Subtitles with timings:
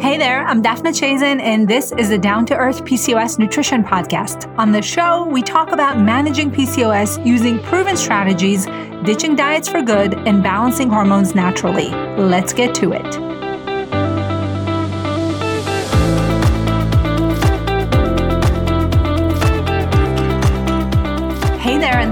[0.00, 4.46] Hey there, I'm Daphna Chazen, and this is the Down to Earth PCOS Nutrition Podcast.
[4.56, 8.66] On the show, we talk about managing PCOS using proven strategies,
[9.02, 11.88] ditching diets for good, and balancing hormones naturally.
[12.16, 13.27] Let's get to it.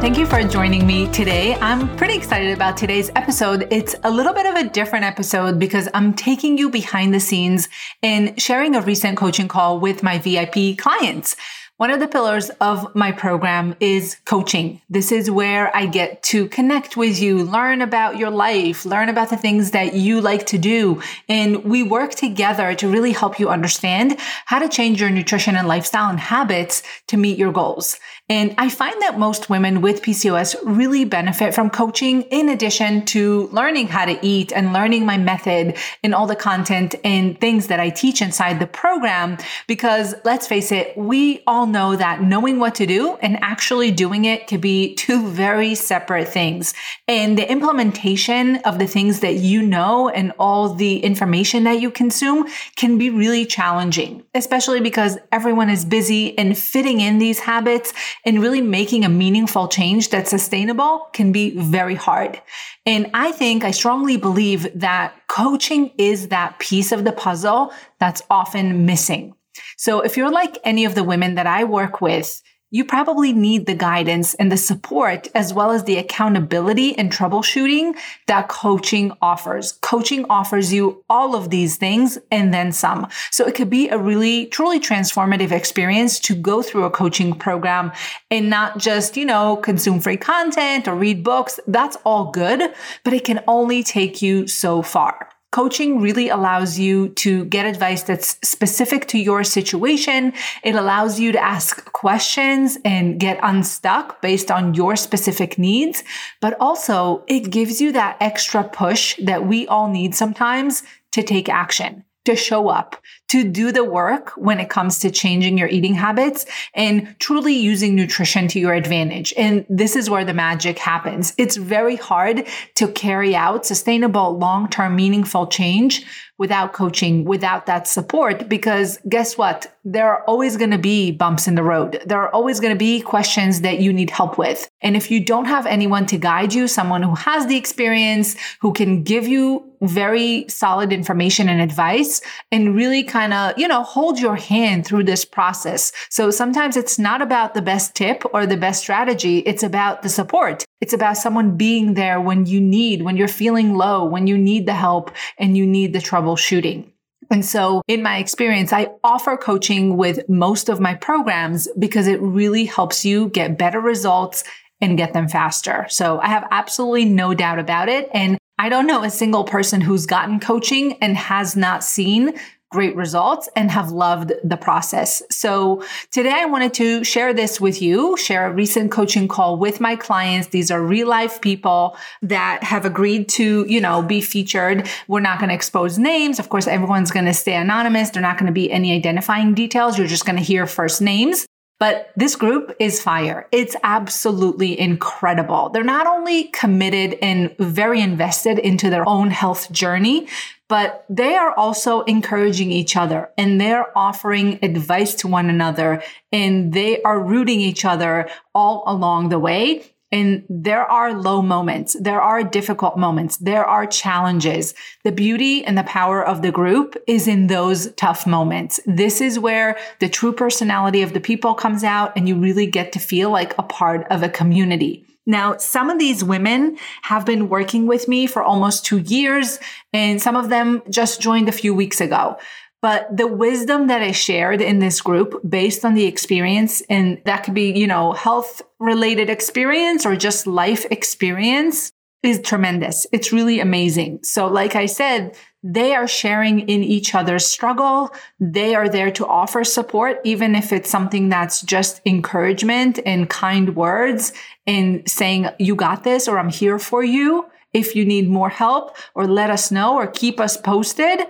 [0.06, 1.56] Thank you for joining me today.
[1.56, 3.66] I'm pretty excited about today's episode.
[3.72, 7.68] It's a little bit of a different episode because I'm taking you behind the scenes
[8.04, 11.34] and sharing a recent coaching call with my VIP clients.
[11.78, 14.80] One of the pillars of my program is coaching.
[14.88, 19.28] This is where I get to connect with you, learn about your life, learn about
[19.28, 21.02] the things that you like to do.
[21.28, 25.68] And we work together to really help you understand how to change your nutrition and
[25.68, 27.98] lifestyle and habits to meet your goals.
[28.28, 33.48] And I find that most women with PCOS really benefit from coaching in addition to
[33.52, 37.78] learning how to eat and learning my method and all the content and things that
[37.78, 39.38] I teach inside the program.
[39.68, 44.24] Because let's face it, we all know that knowing what to do and actually doing
[44.24, 46.74] it can be two very separate things.
[47.06, 51.92] And the implementation of the things that you know and all the information that you
[51.92, 57.92] consume can be really challenging, especially because everyone is busy and fitting in these habits
[58.26, 62.42] and really making a meaningful change that's sustainable can be very hard.
[62.84, 68.22] And I think I strongly believe that coaching is that piece of the puzzle that's
[68.28, 69.34] often missing.
[69.78, 73.66] So if you're like any of the women that I work with, you probably need
[73.66, 77.94] the guidance and the support as well as the accountability and troubleshooting
[78.26, 79.72] that coaching offers.
[79.82, 83.06] Coaching offers you all of these things and then some.
[83.30, 87.92] So it could be a really truly transformative experience to go through a coaching program
[88.30, 91.60] and not just, you know, consume free content or read books.
[91.66, 92.72] That's all good,
[93.04, 95.35] but it can only take you so far.
[95.52, 100.32] Coaching really allows you to get advice that's specific to your situation.
[100.62, 106.02] It allows you to ask questions and get unstuck based on your specific needs.
[106.40, 110.82] But also it gives you that extra push that we all need sometimes
[111.12, 112.96] to take action to show up,
[113.28, 117.94] to do the work when it comes to changing your eating habits and truly using
[117.94, 119.34] nutrition to your advantage.
[119.36, 121.34] And this is where the magic happens.
[121.38, 126.04] It's very hard to carry out sustainable, long-term, meaningful change
[126.38, 129.74] without coaching, without that support, because guess what?
[129.88, 132.02] There are always going to be bumps in the road.
[132.04, 134.68] There are always going to be questions that you need help with.
[134.82, 138.72] And if you don't have anyone to guide you, someone who has the experience, who
[138.72, 142.20] can give you very solid information and advice
[142.50, 145.92] and really kind of, you know, hold your hand through this process.
[146.10, 149.38] So sometimes it's not about the best tip or the best strategy.
[149.46, 150.64] It's about the support.
[150.80, 154.66] It's about someone being there when you need, when you're feeling low, when you need
[154.66, 156.90] the help and you need the troubleshooting.
[157.30, 162.20] And so in my experience, I offer coaching with most of my programs because it
[162.20, 164.44] really helps you get better results
[164.80, 165.86] and get them faster.
[165.88, 168.08] So I have absolutely no doubt about it.
[168.12, 172.34] And I don't know a single person who's gotten coaching and has not seen
[172.76, 175.22] great results and have loved the process.
[175.30, 175.82] So
[176.12, 179.96] today I wanted to share this with you, share a recent coaching call with my
[179.96, 180.48] clients.
[180.48, 184.86] These are real life people that have agreed to, you know, be featured.
[185.08, 186.38] We're not going to expose names.
[186.38, 188.10] Of course, everyone's going to stay anonymous.
[188.10, 189.96] They're not going to be any identifying details.
[189.96, 191.46] You're just going to hear first names.
[191.78, 193.48] But this group is fire.
[193.52, 195.68] It's absolutely incredible.
[195.68, 200.26] They're not only committed and very invested into their own health journey,
[200.68, 206.72] but they are also encouraging each other and they're offering advice to one another and
[206.72, 209.84] they are rooting each other all along the way.
[210.12, 211.96] And there are low moments.
[212.00, 213.38] There are difficult moments.
[213.38, 214.72] There are challenges.
[215.02, 218.78] The beauty and the power of the group is in those tough moments.
[218.86, 222.92] This is where the true personality of the people comes out and you really get
[222.92, 225.05] to feel like a part of a community.
[225.26, 229.58] Now, some of these women have been working with me for almost two years,
[229.92, 232.38] and some of them just joined a few weeks ago.
[232.80, 237.42] But the wisdom that I shared in this group based on the experience, and that
[237.42, 241.90] could be, you know, health related experience or just life experience
[242.22, 243.06] is tremendous.
[243.12, 244.20] It's really amazing.
[244.22, 245.36] So, like I said,
[245.72, 248.14] they are sharing in each other's struggle.
[248.38, 253.74] They are there to offer support, even if it's something that's just encouragement and kind
[253.74, 254.32] words
[254.66, 257.46] and saying, you got this, or I'm here for you.
[257.72, 261.20] If you need more help or let us know or keep us posted,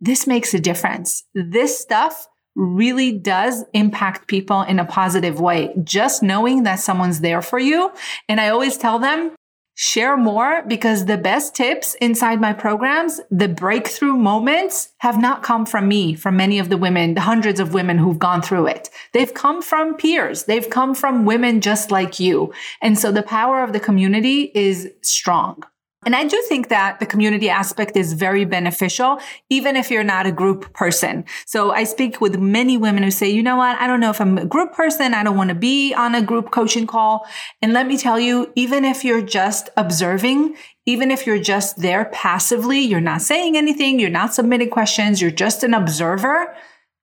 [0.00, 1.24] this makes a difference.
[1.34, 5.72] This stuff really does impact people in a positive way.
[5.82, 7.90] Just knowing that someone's there for you.
[8.28, 9.34] And I always tell them,
[9.80, 15.64] share more because the best tips inside my programs, the breakthrough moments have not come
[15.64, 18.90] from me, from many of the women, the hundreds of women who've gone through it.
[19.12, 20.46] They've come from peers.
[20.46, 22.52] They've come from women just like you.
[22.82, 25.62] And so the power of the community is strong.
[26.06, 30.26] And I do think that the community aspect is very beneficial, even if you're not
[30.26, 31.24] a group person.
[31.44, 33.78] So I speak with many women who say, you know what?
[33.80, 35.12] I don't know if I'm a group person.
[35.12, 37.26] I don't want to be on a group coaching call.
[37.60, 40.54] And let me tell you, even if you're just observing,
[40.86, 45.32] even if you're just there passively, you're not saying anything, you're not submitting questions, you're
[45.32, 46.54] just an observer,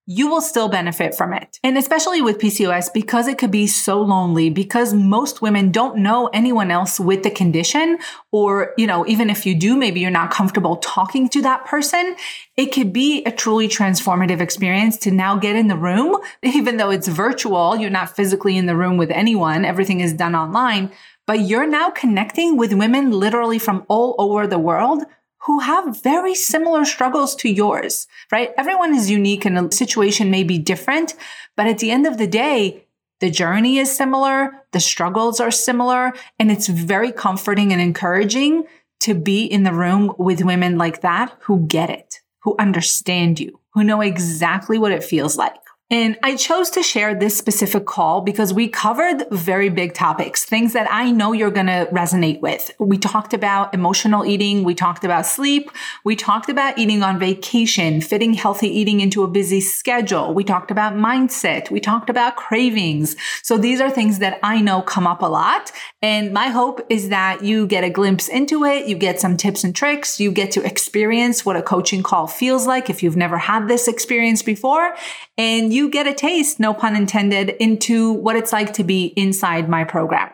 [0.07, 1.59] you will still benefit from it.
[1.63, 6.27] And especially with PCOS, because it could be so lonely, because most women don't know
[6.27, 7.97] anyone else with the condition,
[8.31, 12.15] or, you know, even if you do, maybe you're not comfortable talking to that person.
[12.55, 16.91] It could be a truly transformative experience to now get in the room, even though
[16.91, 20.91] it's virtual, you're not physically in the room with anyone, everything is done online,
[21.25, 25.03] but you're now connecting with women literally from all over the world
[25.45, 28.51] who have very similar struggles to yours, right?
[28.57, 31.13] Everyone is unique and the situation may be different,
[31.55, 32.85] but at the end of the day,
[33.19, 38.65] the journey is similar, the struggles are similar, and it's very comforting and encouraging
[39.01, 43.59] to be in the room with women like that who get it, who understand you,
[43.73, 45.55] who know exactly what it feels like.
[45.91, 50.73] And I chose to share this specific call because we covered very big topics, things
[50.73, 52.71] that I know you're going to resonate with.
[52.79, 54.63] We talked about emotional eating.
[54.63, 55.69] We talked about sleep.
[56.03, 60.33] We talked about eating on vacation, fitting healthy eating into a busy schedule.
[60.33, 61.69] We talked about mindset.
[61.69, 63.15] We talked about cravings.
[63.43, 65.71] So these are things that I know come up a lot.
[66.01, 68.87] And my hope is that you get a glimpse into it.
[68.87, 70.19] You get some tips and tricks.
[70.19, 73.87] You get to experience what a coaching call feels like if you've never had this
[73.87, 74.95] experience before.
[75.37, 79.67] And you get a taste, no pun intended, into what it's like to be inside
[79.67, 80.29] my program.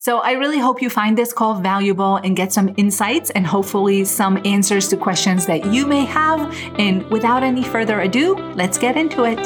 [0.00, 4.04] So I really hope you find this call valuable and get some insights and hopefully
[4.04, 6.54] some answers to questions that you may have.
[6.78, 9.38] And without any further ado, let's get into it.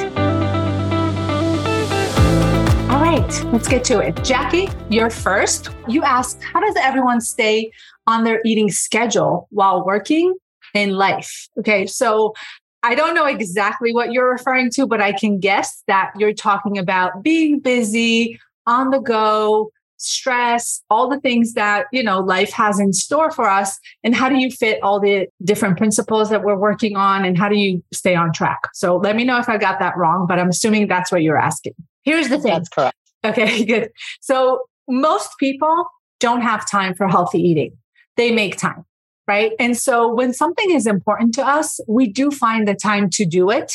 [2.90, 4.24] All right, let's get to it.
[4.24, 5.68] Jackie, you're first.
[5.86, 7.70] You asked, how does everyone stay
[8.08, 10.34] on their eating schedule while working
[10.74, 11.48] in life?
[11.58, 12.32] Okay, so
[12.86, 16.78] I don't know exactly what you're referring to, but I can guess that you're talking
[16.78, 22.78] about being busy, on the go, stress, all the things that, you know, life has
[22.78, 23.78] in store for us.
[24.04, 27.48] And how do you fit all the different principles that we're working on and how
[27.48, 28.60] do you stay on track?
[28.72, 31.38] So let me know if I got that wrong, but I'm assuming that's what you're
[31.38, 31.74] asking.
[32.04, 32.52] Here's the thing.
[32.52, 32.96] That's correct.
[33.24, 33.90] Okay, good.
[34.20, 35.86] So most people
[36.20, 37.76] don't have time for healthy eating.
[38.16, 38.84] They make time
[39.26, 39.52] right?
[39.58, 43.50] And so when something is important to us, we do find the time to do
[43.50, 43.72] it.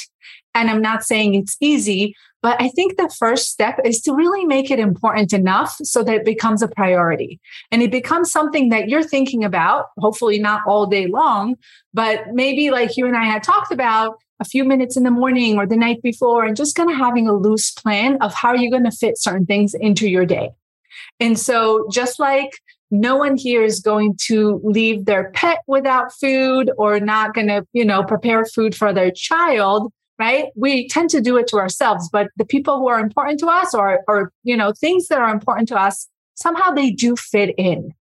[0.53, 4.45] And I'm not saying it's easy, but I think the first step is to really
[4.45, 7.39] make it important enough so that it becomes a priority
[7.71, 11.55] and it becomes something that you're thinking about, hopefully not all day long,
[11.93, 15.57] but maybe like you and I had talked about a few minutes in the morning
[15.57, 18.71] or the night before and just kind of having a loose plan of how you're
[18.71, 20.49] going to fit certain things into your day.
[21.19, 22.49] And so just like
[22.91, 27.65] no one here is going to leave their pet without food or not going to,
[27.71, 30.47] you know, prepare food for their child, right?
[30.55, 33.73] We tend to do it to ourselves, but the people who are important to us
[33.73, 37.93] or, or, you know, things that are important to us, somehow they do fit in.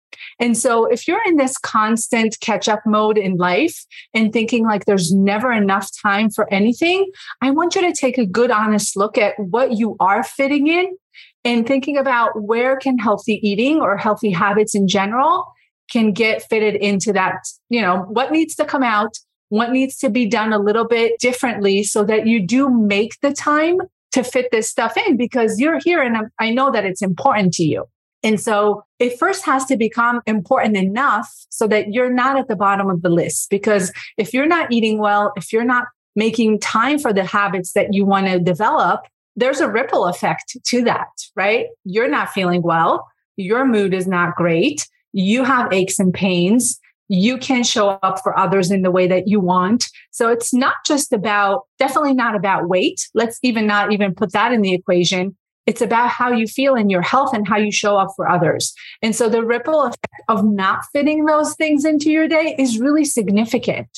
[0.41, 4.85] And so if you're in this constant catch up mode in life and thinking like
[4.85, 9.19] there's never enough time for anything, I want you to take a good, honest look
[9.19, 10.97] at what you are fitting in
[11.45, 15.47] and thinking about where can healthy eating or healthy habits in general
[15.91, 17.37] can get fitted into that,
[17.69, 19.17] you know, what needs to come out,
[19.49, 23.33] what needs to be done a little bit differently so that you do make the
[23.33, 23.79] time
[24.13, 27.65] to fit this stuff in because you're here and I know that it's important to
[27.65, 27.85] you.
[28.23, 32.57] And so it first has to become important enough so that you're not at the
[32.57, 33.49] bottom of the list.
[33.49, 35.85] Because if you're not eating well, if you're not
[36.17, 39.03] making time for the habits that you want to develop,
[39.39, 41.67] there's a ripple effect to that, right?
[41.85, 43.07] You're not feeling well.
[43.37, 44.87] Your mood is not great.
[45.13, 46.79] You have aches and pains.
[47.09, 49.87] You can show up for others in the way that you want.
[50.11, 53.09] So it's not just about, definitely not about weight.
[53.15, 55.37] Let's even not even put that in the equation.
[55.67, 58.75] It's about how you feel in your health and how you show up for others.
[59.03, 63.05] And so the ripple effect of not fitting those things into your day is really
[63.05, 63.89] significant.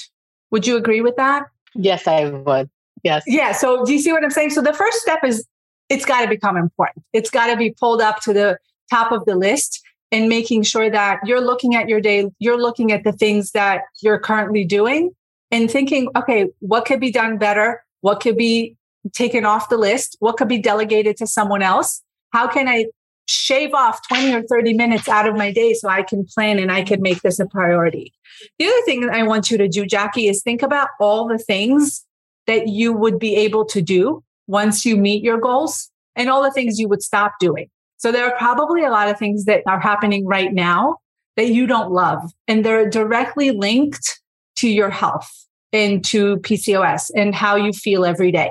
[0.51, 1.45] Would you agree with that?
[1.75, 2.69] Yes, I would.
[3.03, 3.25] Yes.
[3.27, 3.53] Yeah.
[3.53, 4.51] So do you see what I'm saying?
[4.51, 5.47] So the first step is
[5.89, 7.05] it's got to become important.
[7.13, 8.59] It's got to be pulled up to the
[8.91, 12.93] top of the list and making sure that you're looking at your day, you're looking
[12.93, 15.13] at the things that you're currently doing
[15.51, 17.83] and thinking, okay, what could be done better?
[18.01, 18.77] What could be
[19.13, 20.17] taken off the list?
[20.21, 22.03] What could be delegated to someone else?
[22.33, 22.87] How can I
[23.31, 26.71] shave off 20 or 30 minutes out of my day so I can plan and
[26.71, 28.13] I can make this a priority.
[28.59, 31.39] The other thing that I want you to do, Jackie, is think about all the
[31.39, 32.05] things
[32.51, 36.51] that you would be able to do once you meet your goals and all the
[36.51, 37.71] things you would stop doing.
[37.99, 40.97] So there are probably a lot of things that are happening right now
[41.37, 44.21] that you don't love, and they're directly linked
[44.57, 45.31] to your health
[45.73, 48.51] and to PCOS and how you feel every day.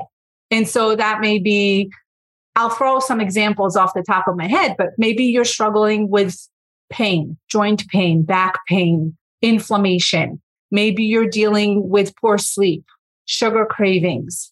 [0.49, 1.91] And so that may be,
[2.55, 6.37] I'll throw some examples off the top of my head, but maybe you're struggling with
[6.89, 10.41] pain, joint pain, back pain, inflammation.
[10.71, 12.85] Maybe you're dealing with poor sleep,
[13.29, 14.51] sugar cravings.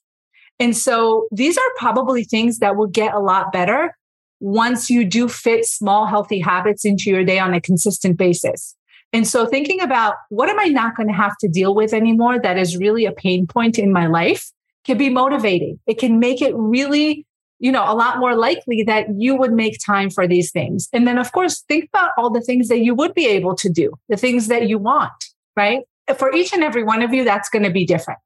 [0.59, 3.95] And so these are probably things that will get a lot better
[4.39, 8.75] once you do fit small, healthy habits into your day on a consistent basis.
[9.13, 12.39] And so thinking about what am I not going to have to deal with anymore
[12.39, 14.51] that is really a pain point in my life
[14.85, 15.79] can be motivating.
[15.87, 17.25] It can make it really,
[17.57, 20.87] you know, a lot more likely that you would make time for these things.
[20.93, 23.69] And then of course, think about all the things that you would be able to
[23.69, 25.11] do, the things that you want,
[25.55, 25.81] right?
[26.17, 28.19] For each and every one of you, that's going to be different,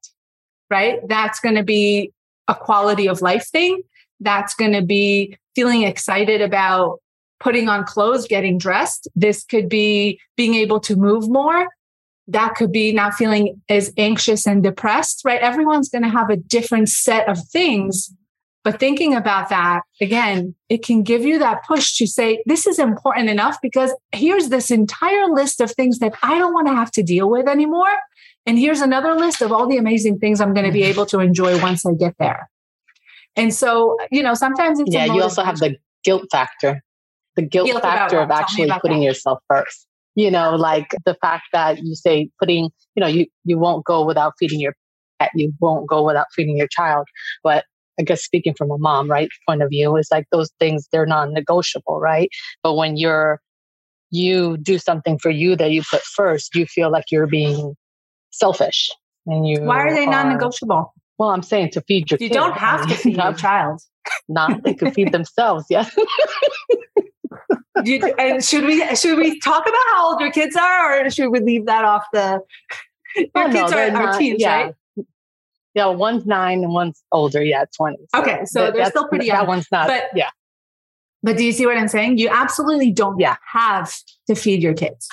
[0.72, 1.06] right?
[1.06, 2.10] That's going to be
[2.48, 3.82] a quality of life thing.
[4.20, 6.98] That's going to be feeling excited about
[7.38, 9.06] putting on clothes, getting dressed.
[9.14, 11.68] This could be being able to move more.
[12.28, 15.42] That could be not feeling as anxious and depressed, right?
[15.42, 18.14] Everyone's going to have a different set of things.
[18.64, 22.78] But thinking about that, again, it can give you that push to say, this is
[22.78, 26.92] important enough because here's this entire list of things that I don't want to have
[26.92, 27.92] to deal with anymore.
[28.46, 30.90] And here's another list of all the amazing things I'm going to be mm-hmm.
[30.90, 32.48] able to enjoy once I get there.
[33.36, 35.06] And so, you know, sometimes it's yeah.
[35.06, 36.82] You also have the guilt factor,
[37.36, 39.06] the guilt, guilt factor of actually putting that.
[39.06, 39.86] yourself first.
[40.14, 44.04] You know, like the fact that you say putting, you know, you you won't go
[44.04, 44.74] without feeding your
[45.18, 47.06] pet, you won't go without feeding your child.
[47.42, 47.64] But
[47.98, 51.06] I guess speaking from a mom, right, point of view, is like those things they're
[51.06, 52.28] non-negotiable, right?
[52.62, 53.40] But when you're
[54.10, 57.74] you do something for you that you put first, you feel like you're being
[58.32, 58.90] selfish.
[59.26, 60.92] And you why are they non-negotiable?
[61.18, 62.18] Well, I'm saying to feed your.
[62.18, 62.22] Kids.
[62.22, 62.34] You kid.
[62.34, 63.80] don't have to feed your child.
[64.28, 65.66] Not they can feed themselves.
[65.70, 65.94] Yes.
[67.84, 71.28] you, and should we should we talk about how old your kids are, or should
[71.28, 72.40] we leave that off the?
[73.16, 74.62] Oh, your oh, kids no, are, are teens, yeah.
[74.62, 74.74] right?
[75.74, 77.42] Yeah, one's nine and one's older.
[77.42, 77.98] Yeah, twenty.
[78.14, 79.38] So okay, so that, they're still pretty young.
[79.38, 79.86] That one's not.
[79.86, 80.30] But yeah.
[81.22, 82.18] But do you see what I'm saying?
[82.18, 83.36] You absolutely don't yeah.
[83.52, 83.94] have
[84.26, 85.08] to feed your kids.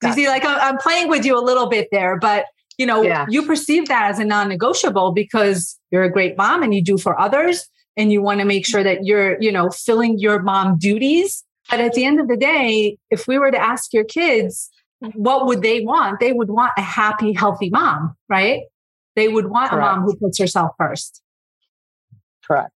[0.00, 2.46] Do you see, like I'm playing with you a little bit there, but
[2.78, 3.26] you know, yeah.
[3.28, 7.20] you perceive that as a non-negotiable because you're a great mom and you do for
[7.20, 11.44] others and you want to make sure that you're, you know, filling your mom duties.
[11.68, 14.70] But at the end of the day, if we were to ask your kids,
[15.12, 16.20] what would they want?
[16.20, 18.62] They would want a happy, healthy mom, right?
[19.14, 19.86] They would want Correct.
[19.86, 21.20] a mom who puts herself first.
[22.46, 22.72] Correct.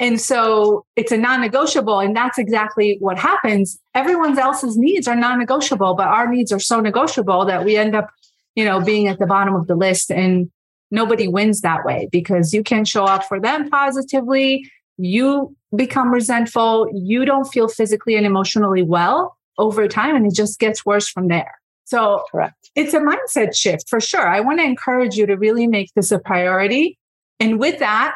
[0.00, 2.00] And so it's a non negotiable.
[2.00, 3.78] And that's exactly what happens.
[3.94, 7.94] Everyone else's needs are non negotiable, but our needs are so negotiable that we end
[7.94, 8.10] up
[8.54, 10.10] you know, being at the bottom of the list.
[10.10, 10.50] And
[10.90, 14.70] nobody wins that way because you can show up for them positively.
[14.96, 16.88] You become resentful.
[16.92, 20.14] You don't feel physically and emotionally well over time.
[20.14, 21.52] And it just gets worse from there.
[21.84, 22.70] So Correct.
[22.74, 24.26] it's a mindset shift for sure.
[24.26, 26.98] I want to encourage you to really make this a priority.
[27.40, 28.14] And with that,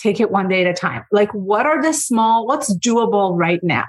[0.00, 1.04] take it one day at a time.
[1.12, 3.84] Like, what are the small, what's doable right now?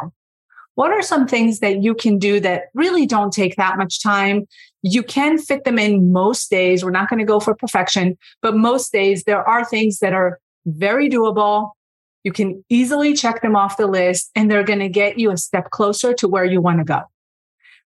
[0.75, 4.48] What are some things that you can do that really don't take that much time?
[4.82, 6.84] You can fit them in most days.
[6.84, 10.39] We're not going to go for perfection, but most days there are things that are
[10.65, 11.72] very doable.
[12.24, 15.38] You can easily check them off the list and they're going to get you a
[15.38, 17.01] step closer to where you want to go.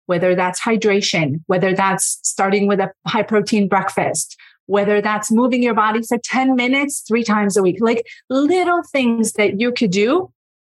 [0.06, 5.74] Whether that's hydration, whether that's starting with a high protein breakfast, whether that's moving your
[5.74, 10.30] body for 10 minutes three times a week, like little things that you could do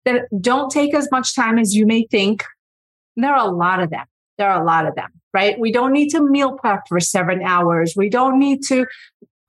[0.06, 2.44] that don't take as much time as you may think.
[3.16, 4.06] There are a lot of them.
[4.38, 5.60] There are a lot of them, right?
[5.60, 7.94] We don't need to meal prep for seven hours.
[7.98, 8.86] We don't need to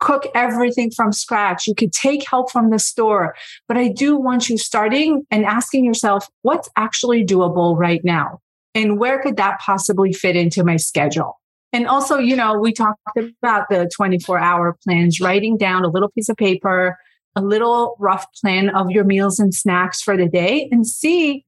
[0.00, 1.66] cook everything from scratch.
[1.66, 3.36] You could take help from the store.
[3.68, 8.40] But I do want you starting and asking yourself, what's actually doable right now?
[8.74, 11.39] And where could that possibly fit into my schedule?
[11.72, 16.10] And also, you know, we talked about the 24 hour plans, writing down a little
[16.10, 16.98] piece of paper,
[17.36, 21.44] a little rough plan of your meals and snacks for the day and see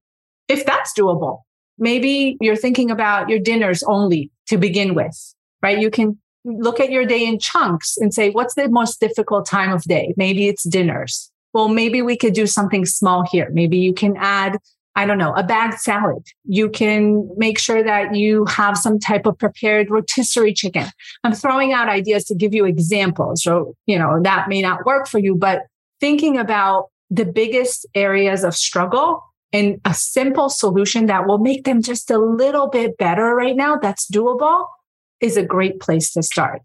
[0.49, 1.41] if that's doable.
[1.79, 5.79] Maybe you're thinking about your dinners only to begin with, right?
[5.79, 9.73] You can look at your day in chunks and say, what's the most difficult time
[9.73, 10.15] of day?
[10.17, 11.31] Maybe it's dinners.
[11.53, 13.51] Well, maybe we could do something small here.
[13.53, 14.59] Maybe you can add,
[14.95, 16.27] I don't know, a bagged salad.
[16.45, 20.87] You can make sure that you have some type of prepared rotisserie chicken.
[21.25, 23.43] I'm throwing out ideas to give you examples.
[23.43, 25.63] So, you know, that may not work for you, but
[26.01, 29.23] thinking about the biggest areas of struggle
[29.53, 33.77] and a simple solution that will make them just a little bit better right now,
[33.77, 34.67] that's doable,
[35.21, 36.63] is a great place to start.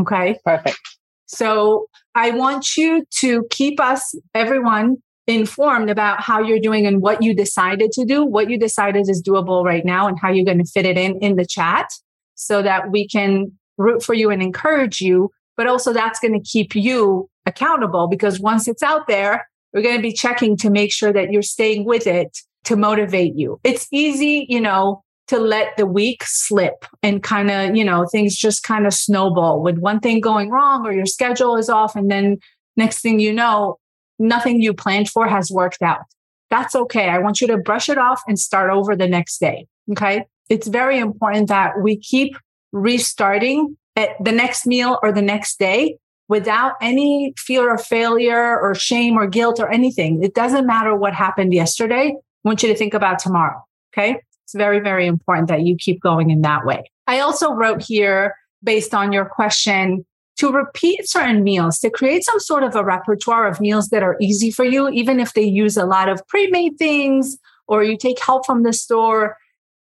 [0.00, 0.38] Okay.
[0.44, 0.78] Perfect.
[1.26, 7.22] So I want you to keep us, everyone, informed about how you're doing and what
[7.22, 10.58] you decided to do, what you decided is doable right now, and how you're going
[10.58, 11.88] to fit it in in the chat
[12.34, 15.30] so that we can root for you and encourage you.
[15.56, 19.96] But also, that's going to keep you accountable because once it's out there, we're going
[19.96, 23.60] to be checking to make sure that you're staying with it to motivate you.
[23.64, 28.36] It's easy, you know, to let the week slip and kind of, you know, things
[28.36, 31.96] just kind of snowball with one thing going wrong or your schedule is off.
[31.96, 32.38] And then
[32.76, 33.78] next thing you know,
[34.18, 36.02] nothing you planned for has worked out.
[36.50, 37.08] That's okay.
[37.08, 39.66] I want you to brush it off and start over the next day.
[39.90, 40.24] Okay.
[40.48, 42.36] It's very important that we keep
[42.72, 48.74] restarting at the next meal or the next day without any fear of failure or
[48.74, 50.22] shame or guilt or anything.
[50.22, 52.14] It doesn't matter what happened yesterday.
[52.14, 53.64] I want you to think about tomorrow.
[53.92, 54.20] Okay.
[54.44, 56.84] It's very, very important that you keep going in that way.
[57.08, 60.04] I also wrote here, based on your question,
[60.36, 64.16] to repeat certain meals, to create some sort of a repertoire of meals that are
[64.20, 67.96] easy for you, even if they use a lot of pre made things or you
[67.96, 69.36] take help from the store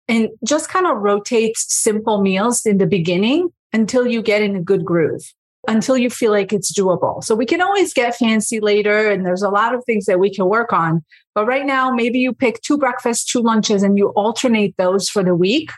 [0.08, 4.60] and just kind of rotate simple meals in the beginning until you get in a
[4.60, 5.22] good groove,
[5.66, 7.22] until you feel like it's doable.
[7.24, 10.32] So we can always get fancy later, and there's a lot of things that we
[10.32, 11.04] can work on.
[11.34, 15.24] But right now, maybe you pick two breakfasts, two lunches, and you alternate those for
[15.24, 15.70] the week.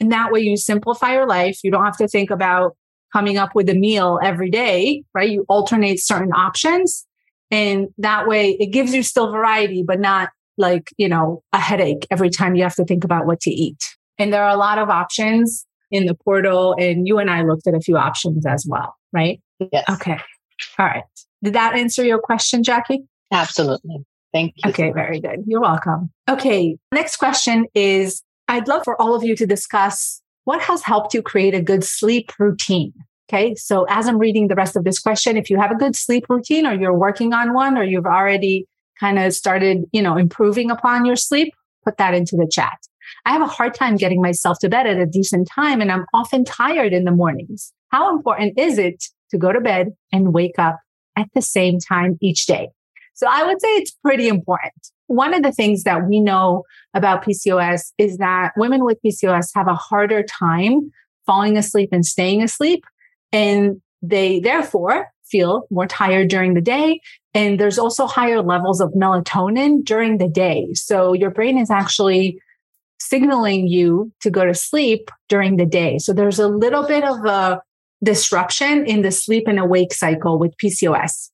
[0.00, 1.60] And that way you simplify your life.
[1.64, 2.76] You don't have to think about
[3.12, 5.30] coming up with a meal every day, right?
[5.30, 7.06] You alternate certain options.
[7.50, 12.06] And that way it gives you still variety, but not like, you know, a headache
[12.10, 13.82] every time you have to think about what to eat.
[14.18, 16.74] And there are a lot of options in the portal.
[16.78, 19.40] And you and I looked at a few options as well, right?
[19.72, 19.84] Yes.
[19.88, 20.18] Okay.
[20.78, 21.04] All right.
[21.42, 23.04] Did that answer your question, Jackie?
[23.32, 24.04] Absolutely.
[24.32, 24.70] Thank you.
[24.70, 25.44] Okay, very good.
[25.46, 26.10] You're welcome.
[26.28, 26.76] Okay.
[26.92, 31.20] Next question is I'd love for all of you to discuss what has helped you
[31.20, 32.94] create a good sleep routine?
[33.28, 33.54] Okay.
[33.54, 36.24] So as I'm reading the rest of this question, if you have a good sleep
[36.30, 38.66] routine or you're working on one or you've already
[38.98, 41.52] kind of started, you know, improving upon your sleep,
[41.84, 42.78] put that into the chat.
[43.26, 46.06] I have a hard time getting myself to bed at a decent time and I'm
[46.14, 47.70] often tired in the mornings.
[47.88, 50.78] How important is it to go to bed and wake up
[51.14, 52.70] at the same time each day?
[53.18, 54.72] So I would say it's pretty important.
[55.08, 56.62] One of the things that we know
[56.94, 60.92] about PCOS is that women with PCOS have a harder time
[61.26, 62.84] falling asleep and staying asleep.
[63.32, 67.00] And they therefore feel more tired during the day.
[67.34, 70.68] And there's also higher levels of melatonin during the day.
[70.74, 72.40] So your brain is actually
[73.00, 75.98] signaling you to go to sleep during the day.
[75.98, 77.60] So there's a little bit of a
[78.04, 81.30] disruption in the sleep and awake cycle with PCOS.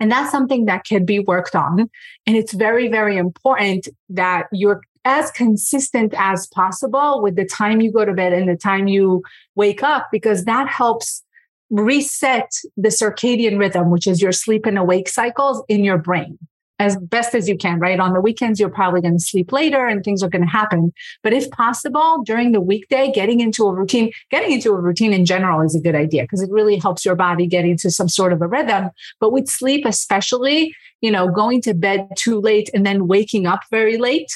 [0.00, 1.90] And that's something that can be worked on.
[2.26, 7.92] And it's very, very important that you're as consistent as possible with the time you
[7.92, 9.22] go to bed and the time you
[9.54, 11.22] wake up, because that helps
[11.70, 16.38] reset the circadian rhythm, which is your sleep and awake cycles in your brain
[16.80, 18.00] as best as you can, right?
[18.00, 20.92] On the weekends, you're probably going to sleep later and things are going to happen.
[21.22, 25.26] But if possible, during the weekday, getting into a routine, getting into a routine in
[25.26, 28.32] general is a good idea because it really helps your body get into some sort
[28.32, 28.88] of a rhythm.
[29.20, 33.60] But with sleep, especially, you know, going to bed too late and then waking up
[33.70, 34.32] very late,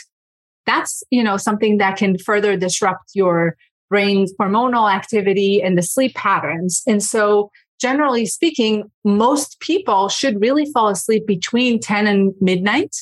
[0.66, 3.57] that's, you know, something that can further disrupt your
[3.88, 6.83] brain's hormonal activity and the sleep patterns.
[6.87, 12.96] And so generally speaking, most people should really fall asleep between 10 and midnight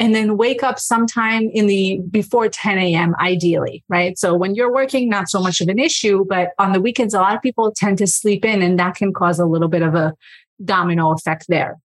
[0.00, 3.14] and then wake up sometime in the before 10 a.m.
[3.20, 4.18] ideally, right?
[4.18, 7.20] So when you're working, not so much of an issue, but on the weekends, a
[7.20, 9.94] lot of people tend to sleep in and that can cause a little bit of
[9.94, 10.14] a
[10.64, 11.78] domino effect there.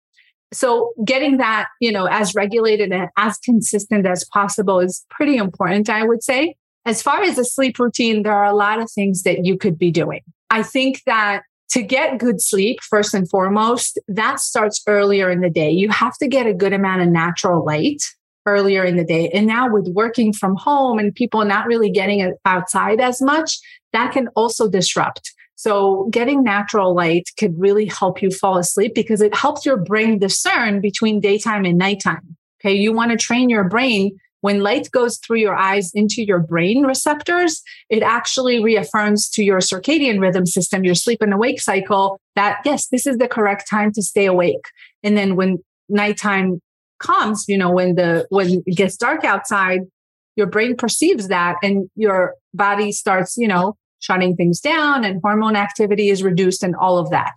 [0.52, 5.90] So getting that, you know, as regulated and as consistent as possible is pretty important,
[5.90, 6.54] I would say.
[6.84, 9.76] As far as a sleep routine, there are a lot of things that you could
[9.76, 10.20] be doing.
[10.50, 15.50] I think that to get good sleep, first and foremost, that starts earlier in the
[15.50, 15.70] day.
[15.70, 18.02] You have to get a good amount of natural light
[18.46, 19.28] earlier in the day.
[19.30, 23.58] And now with working from home and people not really getting outside as much,
[23.92, 25.32] that can also disrupt.
[25.56, 30.18] So getting natural light could really help you fall asleep because it helps your brain
[30.18, 32.36] discern between daytime and nighttime.
[32.60, 32.74] Okay.
[32.74, 36.84] You want to train your brain when light goes through your eyes into your brain
[36.84, 42.60] receptors, it actually reaffirms to your circadian rhythm system, your sleep and awake cycle, that
[42.64, 44.64] yes, this is the correct time to stay awake.
[45.02, 46.60] And then when nighttime
[47.00, 49.80] comes, you know, when the when it gets dark outside,
[50.36, 55.56] your brain perceives that and your body starts, you know, shutting things down and hormone
[55.56, 57.32] activity is reduced and all of that.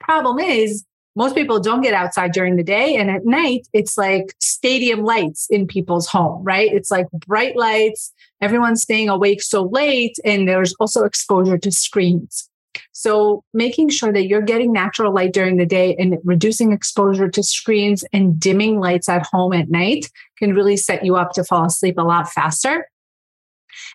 [0.00, 0.84] Problem is,
[1.18, 2.94] most people don't get outside during the day.
[2.94, 6.72] And at night, it's like stadium lights in people's home, right?
[6.72, 8.12] It's like bright lights.
[8.40, 10.16] Everyone's staying awake so late.
[10.24, 12.48] And there's also exposure to screens.
[12.92, 17.42] So making sure that you're getting natural light during the day and reducing exposure to
[17.42, 20.06] screens and dimming lights at home at night
[20.38, 22.86] can really set you up to fall asleep a lot faster.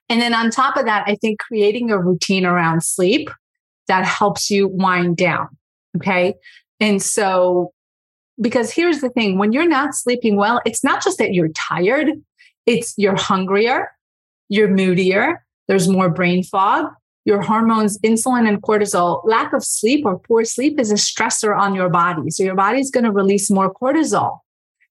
[0.09, 3.29] And then on top of that, I think creating a routine around sleep
[3.87, 5.47] that helps you wind down.
[5.95, 6.33] Okay.
[6.83, 7.71] And so,
[8.41, 12.09] because here's the thing when you're not sleeping well, it's not just that you're tired,
[12.65, 13.89] it's you're hungrier,
[14.49, 16.87] you're moodier, there's more brain fog,
[17.23, 21.73] your hormones, insulin and cortisol, lack of sleep or poor sleep is a stressor on
[21.73, 22.29] your body.
[22.29, 24.39] So your body's going to release more cortisol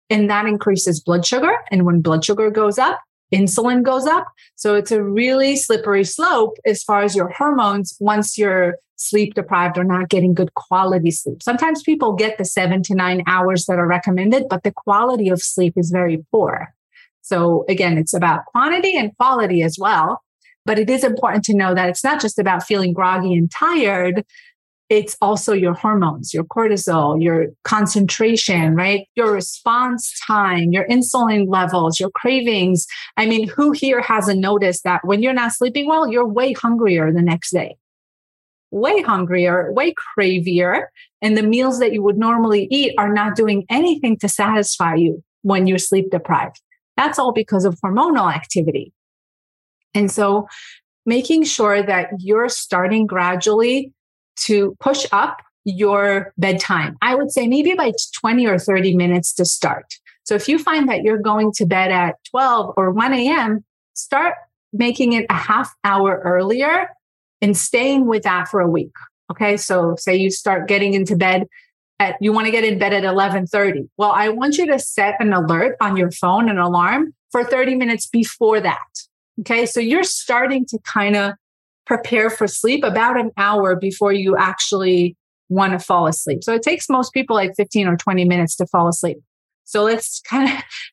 [0.08, 1.52] and that increases blood sugar.
[1.70, 3.02] And when blood sugar goes up,
[3.34, 4.28] insulin goes up.
[4.56, 9.78] So it's a really slippery slope as far as your hormones once you're sleep deprived
[9.78, 11.42] or not getting good quality sleep.
[11.42, 15.42] Sometimes people get the seven to nine hours that are recommended, but the quality of
[15.42, 16.74] sleep is very poor.
[17.22, 20.22] So again, it's about quantity and quality as well.
[20.64, 24.24] But it is important to know that it's not just about feeling groggy and tired.
[24.88, 29.06] It's also your hormones, your cortisol, your concentration, right?
[29.16, 32.86] Your response time, your insulin levels, your cravings.
[33.16, 37.10] I mean, who here hasn't noticed that when you're not sleeping well, you're way hungrier
[37.10, 37.76] the next day?
[38.72, 40.90] Way hungrier, way cravier.
[41.20, 45.22] And the meals that you would normally eat are not doing anything to satisfy you
[45.42, 46.60] when you're sleep deprived.
[46.96, 48.92] That's all because of hormonal activity.
[49.94, 50.48] And so
[51.06, 53.92] making sure that you're starting gradually
[54.36, 56.96] to push up your bedtime.
[57.02, 59.94] I would say maybe by 20 or 30 minutes to start.
[60.24, 64.34] So if you find that you're going to bed at 12 or 1 a.m., start
[64.72, 66.88] making it a half hour earlier
[67.42, 68.92] and staying with that for a week.
[69.30, 69.56] Okay.
[69.56, 71.46] So say you start getting into bed
[71.98, 73.90] at, you want to get in bed at 1130.
[73.96, 77.74] Well, I want you to set an alert on your phone, an alarm for 30
[77.74, 78.78] minutes before that.
[79.40, 79.66] Okay.
[79.66, 81.32] So you're starting to kind of
[81.86, 85.16] prepare for sleep about an hour before you actually
[85.48, 86.44] want to fall asleep.
[86.44, 89.18] So it takes most people like 15 or 20 minutes to fall asleep.
[89.64, 90.50] So let's kind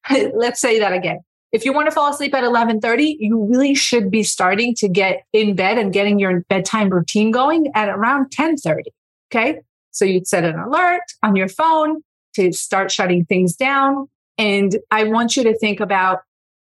[0.09, 1.19] of let's say that again.
[1.51, 5.23] If you want to fall asleep at 11:30, you really should be starting to get
[5.33, 8.91] in bed and getting your bedtime routine going at around 10:30.
[9.31, 9.59] Okay?
[9.91, 12.01] So you'd set an alert on your phone
[12.35, 14.07] to start shutting things down
[14.39, 16.21] and I want you to think about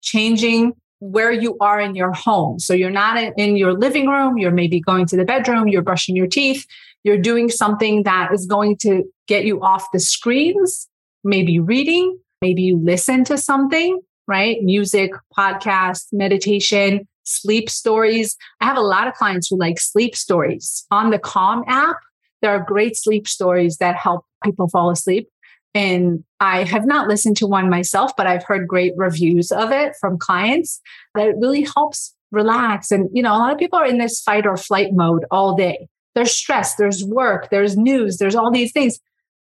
[0.02, 2.58] changing where you are in your home.
[2.58, 6.16] So you're not in your living room, you're maybe going to the bedroom, you're brushing
[6.16, 6.66] your teeth,
[7.04, 10.88] you're doing something that is going to get you off the screens,
[11.24, 14.62] maybe reading, maybe you listen to something, right?
[14.62, 18.38] Music, podcast, meditation, sleep stories.
[18.62, 21.98] I have a lot of clients who like sleep stories on the Calm app.
[22.42, 25.28] There are great sleep stories that help people fall asleep.
[25.76, 29.94] And I have not listened to one myself, but I've heard great reviews of it
[30.00, 30.80] from clients
[31.16, 32.92] that it really helps relax.
[32.92, 35.56] And, you know, a lot of people are in this fight or flight mode all
[35.56, 35.88] day.
[36.16, 39.00] There's stress, there's work, there's news, there's all these things.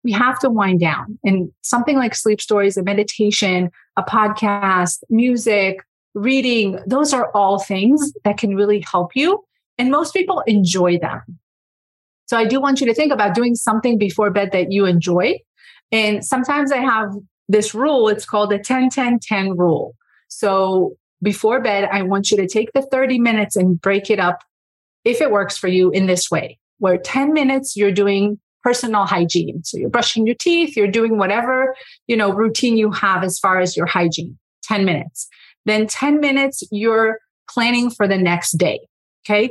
[0.05, 1.19] We have to wind down.
[1.25, 5.85] And something like sleep stories, a meditation, a podcast, music,
[6.15, 9.45] reading, those are all things that can really help you.
[9.79, 11.23] And most people enjoy them.
[12.27, 15.39] So I do want you to think about doing something before bed that you enjoy
[15.93, 17.13] and sometimes I have
[17.49, 19.95] this rule, it's called the 10 10 10 rule.
[20.29, 24.41] So before bed, I want you to take the 30 minutes and break it up
[25.05, 29.63] if it works for you in this way, where 10 minutes you're doing personal hygiene.
[29.65, 31.75] So you're brushing your teeth, you're doing whatever,
[32.07, 35.29] you know, routine you have as far as your hygiene, 10 minutes.
[35.65, 38.81] Then 10 minutes you're planning for the next day.
[39.27, 39.51] Okay.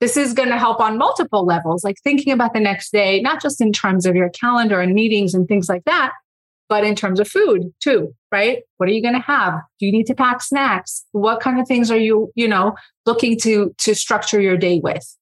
[0.00, 3.40] This is going to help on multiple levels, like thinking about the next day, not
[3.40, 6.12] just in terms of your calendar and meetings and things like that,
[6.68, 8.62] but in terms of food too, right?
[8.76, 9.60] What are you going to have?
[9.78, 11.04] Do you need to pack snacks?
[11.12, 12.74] What kind of things are you, you know,
[13.06, 15.16] looking to to structure your day with?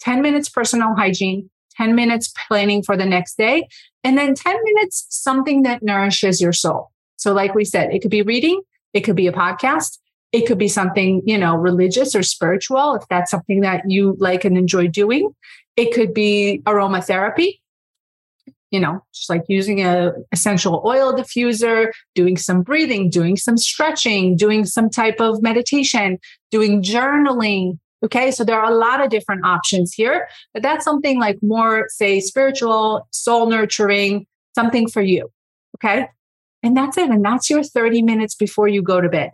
[0.00, 3.68] 10 minutes personal hygiene, 10 minutes planning for the next day,
[4.04, 6.90] and then 10 minutes something that nourishes your soul.
[7.16, 8.60] So like we said, it could be reading,
[8.92, 9.98] it could be a podcast,
[10.32, 14.44] it could be something, you know, religious or spiritual, if that's something that you like
[14.44, 15.34] and enjoy doing.
[15.76, 17.60] It could be aromatherapy,
[18.70, 24.36] you know, just like using a essential oil diffuser, doing some breathing, doing some stretching,
[24.36, 26.18] doing some type of meditation,
[26.50, 27.78] doing journaling.
[28.06, 28.30] Okay.
[28.30, 32.20] So there are a lot of different options here, but that's something like more, say,
[32.20, 35.28] spiritual, soul nurturing, something for you.
[35.76, 36.08] Okay.
[36.62, 37.10] And that's it.
[37.10, 39.32] And that's your 30 minutes before you go to bed.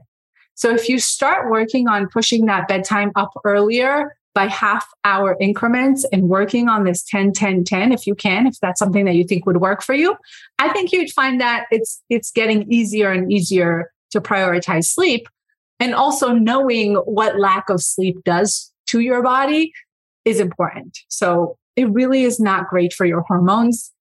[0.54, 6.06] So if you start working on pushing that bedtime up earlier, by half hour increments
[6.11, 9.24] and working on this 10 10 10 if you can if that's something that you
[9.24, 10.16] think would work for you
[10.58, 15.28] i think you'd find that it's it's getting easier and easier to prioritize sleep
[15.82, 19.72] and also knowing what lack of sleep does to your body
[20.24, 23.92] is important so it really is not great for your hormones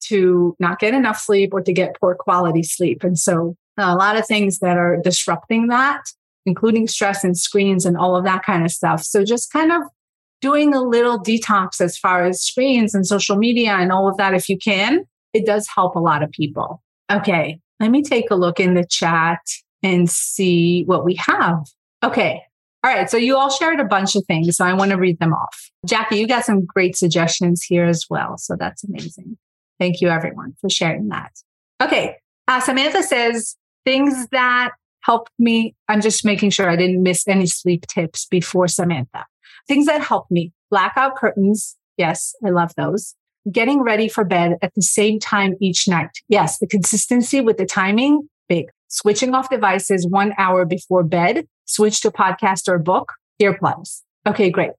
[0.00, 3.96] to not get enough sleep or to get poor quality sleep and so uh, a
[3.96, 6.02] lot of things that are disrupting that
[6.46, 9.02] including stress and screens and all of that kind of stuff.
[9.02, 9.82] So just kind of
[10.40, 14.32] doing a little detox as far as screens and social media and all of that,
[14.32, 16.82] if you can, it does help a lot of people.
[17.10, 19.40] Okay, let me take a look in the chat
[19.82, 21.66] and see what we have.
[22.02, 22.42] Okay.
[22.84, 23.10] All right.
[23.10, 24.56] So you all shared a bunch of things.
[24.56, 25.70] So I want to read them off.
[25.86, 28.38] Jackie, you got some great suggestions here as well.
[28.38, 29.36] So that's amazing.
[29.78, 31.32] Thank you, everyone, for sharing that.
[31.82, 32.16] Okay.
[32.48, 35.74] Uh, Samantha says things that helped me.
[35.88, 39.26] I'm just making sure I didn't miss any sleep tips before Samantha.
[39.68, 41.76] Things that helped me blackout curtains.
[41.96, 43.14] Yes, I love those.
[43.50, 46.10] Getting ready for bed at the same time each night.
[46.28, 48.66] Yes, the consistency with the timing, big.
[48.88, 54.02] Switching off devices one hour before bed, switch to podcast or book, earplugs.
[54.26, 54.72] Okay, great.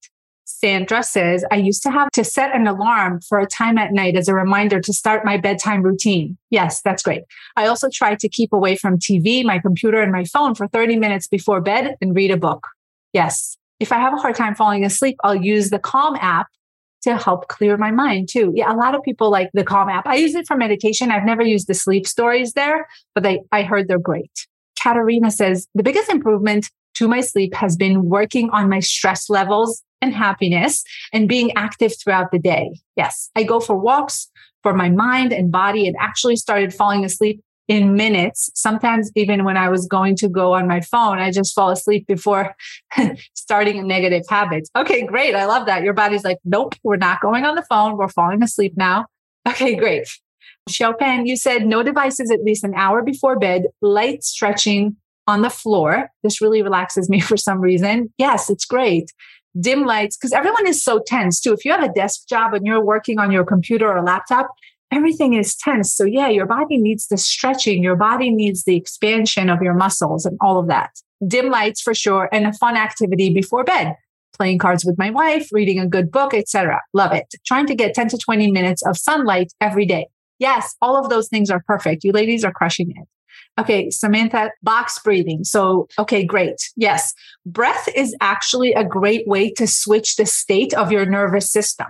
[0.46, 4.16] Sandra says, I used to have to set an alarm for a time at night
[4.16, 6.38] as a reminder to start my bedtime routine.
[6.50, 7.24] Yes, that's great.
[7.58, 10.96] I also try to keep away from TV, my computer, and my phone for 30
[10.96, 12.66] minutes before bed and read a book.
[13.12, 13.58] Yes.
[13.82, 16.48] If I have a hard time falling asleep, I'll use the Calm app
[17.04, 18.52] to help clear my mind too.
[18.56, 20.08] Yeah, a lot of people like the Calm app.
[20.08, 21.12] I use it for meditation.
[21.12, 24.48] I've never used the sleep stories there, but they, I heard they're great.
[24.82, 29.84] Katarina says, the biggest improvement to my sleep has been working on my stress levels
[30.02, 30.84] and happiness
[31.14, 32.80] and being active throughout the day.
[32.96, 34.30] Yes, I go for walks
[34.64, 38.50] for my mind and body and actually started falling asleep in minutes.
[38.54, 42.08] Sometimes even when I was going to go on my phone, I just fall asleep
[42.08, 42.56] before
[43.34, 44.70] starting a negative habit.
[44.76, 45.36] Okay, great.
[45.36, 45.84] I love that.
[45.84, 47.98] Your body's like, nope, we're not going on the phone.
[47.98, 49.06] We're falling asleep now.
[49.48, 50.08] Okay, great.
[50.70, 55.50] Chopin, you said no devices at least an hour before bed, light stretching on the
[55.50, 56.10] floor.
[56.24, 58.14] This really relaxes me for some reason.
[58.18, 59.12] Yes, it's great
[59.60, 61.54] dim lights, because everyone is so tense too.
[61.54, 64.50] If you have a desk job and you're working on your computer or laptop,
[64.92, 65.94] everything is tense.
[65.94, 70.26] So, yeah, your body needs the stretching, your body needs the expansion of your muscles
[70.26, 70.92] and all of that.
[71.26, 73.96] Dim lights for sure, and a fun activity before bed.
[74.36, 76.82] Playing cards with my wife, reading a good book, etc.
[76.94, 77.34] Love it.
[77.46, 80.08] Trying to get 10 to 20 minutes of sunlight every day.
[80.40, 82.04] Yes, all of those things are perfect.
[82.04, 83.08] You ladies are crushing it.
[83.60, 85.44] Okay, Samantha, box breathing.
[85.44, 86.58] So, okay, great.
[86.76, 87.14] Yes,
[87.46, 91.88] breath is actually a great way to switch the state of your nervous system.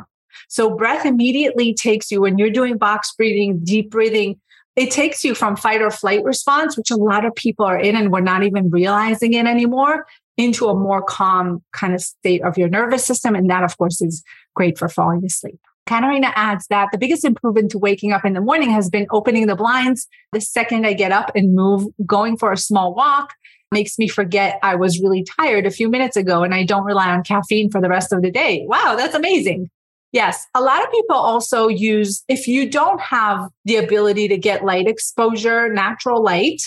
[0.48, 4.40] So, breath immediately takes you when you're doing box breathing, deep breathing,
[4.78, 7.96] it takes you from fight or flight response, which a lot of people are in
[7.96, 10.06] and we're not even realizing it anymore,
[10.38, 13.34] into a more calm kind of state of your nervous system.
[13.34, 14.24] And that, of course, is
[14.56, 15.60] great for falling asleep.
[15.88, 19.48] Katarina adds that the biggest improvement to waking up in the morning has been opening
[19.48, 20.08] the blinds.
[20.32, 23.34] The second I get up and move, going for a small walk
[23.72, 27.10] makes me forget I was really tired a few minutes ago and I don't rely
[27.10, 28.64] on caffeine for the rest of the day.
[28.68, 29.70] Wow, that's amazing.
[30.14, 34.64] Yes, a lot of people also use, if you don't have the ability to get
[34.64, 36.62] light exposure, natural light,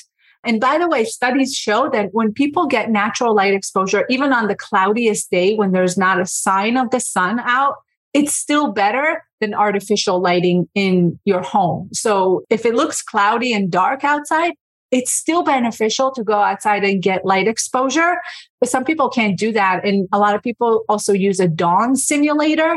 [0.44, 4.48] and by the way, studies show that when people get natural light exposure, even on
[4.48, 7.74] the cloudiest day when there's not a sign of the sun out,
[8.14, 11.88] it's still better than artificial lighting in your home.
[11.92, 14.55] So if it looks cloudy and dark outside,
[14.90, 18.16] it's still beneficial to go outside and get light exposure.
[18.61, 19.85] But some people can't do that.
[19.85, 22.76] And a lot of people also use a dawn simulator.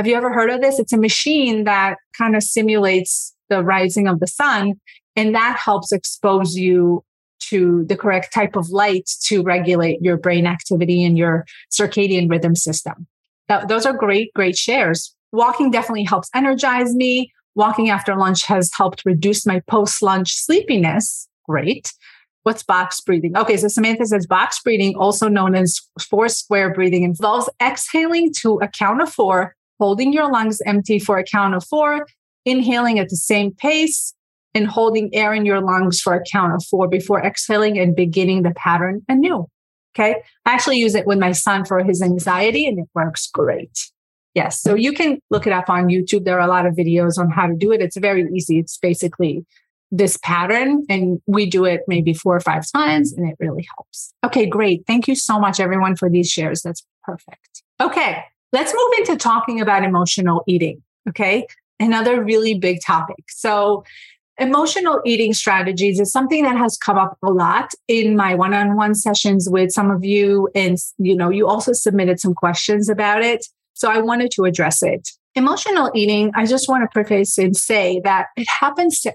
[0.00, 0.78] Have you ever heard of this?
[0.78, 4.80] It's a machine that kind of simulates the rising of the sun.
[5.14, 7.04] And that helps expose you
[7.50, 12.56] to the correct type of light to regulate your brain activity and your circadian rhythm
[12.56, 13.06] system.
[13.48, 15.14] That, those are great, great shares.
[15.32, 17.30] Walking definitely helps energize me.
[17.54, 21.28] Walking after lunch has helped reduce my post lunch sleepiness.
[21.46, 21.92] Great.
[22.44, 23.36] What's box breathing?
[23.36, 28.60] Okay, so Samantha says box breathing, also known as four square breathing, involves exhaling to
[28.62, 32.06] a count of four, holding your lungs empty for a count of four,
[32.44, 34.14] inhaling at the same pace,
[34.54, 38.42] and holding air in your lungs for a count of four before exhaling and beginning
[38.42, 39.46] the pattern anew.
[39.94, 40.22] Okay.
[40.46, 43.90] I actually use it with my son for his anxiety and it works great.
[44.34, 44.60] Yes.
[44.60, 46.24] So you can look it up on YouTube.
[46.24, 47.80] There are a lot of videos on how to do it.
[47.80, 48.58] It's very easy.
[48.58, 49.44] It's basically
[49.90, 54.14] this pattern and we do it maybe four or five times and it really helps.
[54.24, 54.84] Okay, great.
[54.86, 56.62] Thank you so much, everyone, for these shares.
[56.62, 57.62] That's perfect.
[57.80, 60.82] Okay, let's move into talking about emotional eating.
[61.08, 61.46] Okay,
[61.78, 63.24] another really big topic.
[63.28, 63.84] So,
[64.38, 69.48] emotional eating strategies is something that has come up a lot in my one-on-one sessions
[69.50, 73.90] with some of you and you know you also submitted some questions about it so
[73.90, 78.28] i wanted to address it emotional eating i just want to preface and say that
[78.36, 79.12] it happens to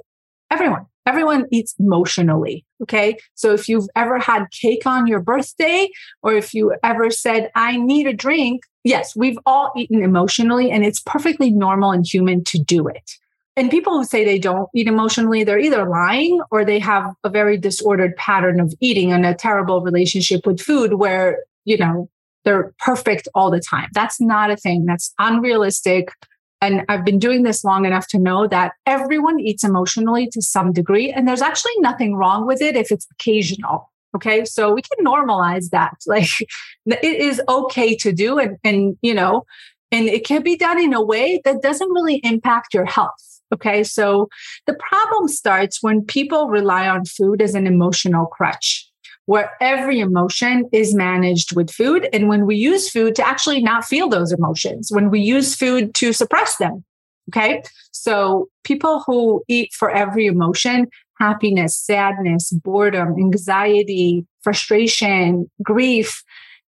[0.51, 5.89] everyone everyone eats emotionally okay so if you've ever had cake on your birthday
[6.21, 10.85] or if you ever said i need a drink yes we've all eaten emotionally and
[10.85, 13.17] it's perfectly normal and human to do it
[13.57, 17.29] and people who say they don't eat emotionally, they're either lying or they have a
[17.29, 22.09] very disordered pattern of eating and a terrible relationship with food where, you know,
[22.43, 23.89] they're perfect all the time.
[23.93, 24.85] That's not a thing.
[24.85, 26.09] That's unrealistic.
[26.61, 30.73] And I've been doing this long enough to know that everyone eats emotionally to some
[30.73, 31.11] degree.
[31.11, 33.89] And there's actually nothing wrong with it if it's occasional.
[34.15, 34.45] Okay.
[34.45, 35.95] So we can normalize that.
[36.07, 36.41] Like
[36.85, 38.37] it is okay to do.
[38.39, 39.43] And, and, you know,
[39.91, 43.41] and it can be done in a way that doesn't really impact your health.
[43.53, 43.83] Okay.
[43.83, 44.29] So
[44.67, 48.89] the problem starts when people rely on food as an emotional crutch,
[49.25, 52.07] where every emotion is managed with food.
[52.13, 55.93] And when we use food to actually not feel those emotions, when we use food
[55.95, 56.83] to suppress them.
[57.29, 57.63] Okay.
[57.91, 60.87] So people who eat for every emotion,
[61.19, 66.23] happiness, sadness, boredom, anxiety, frustration, grief,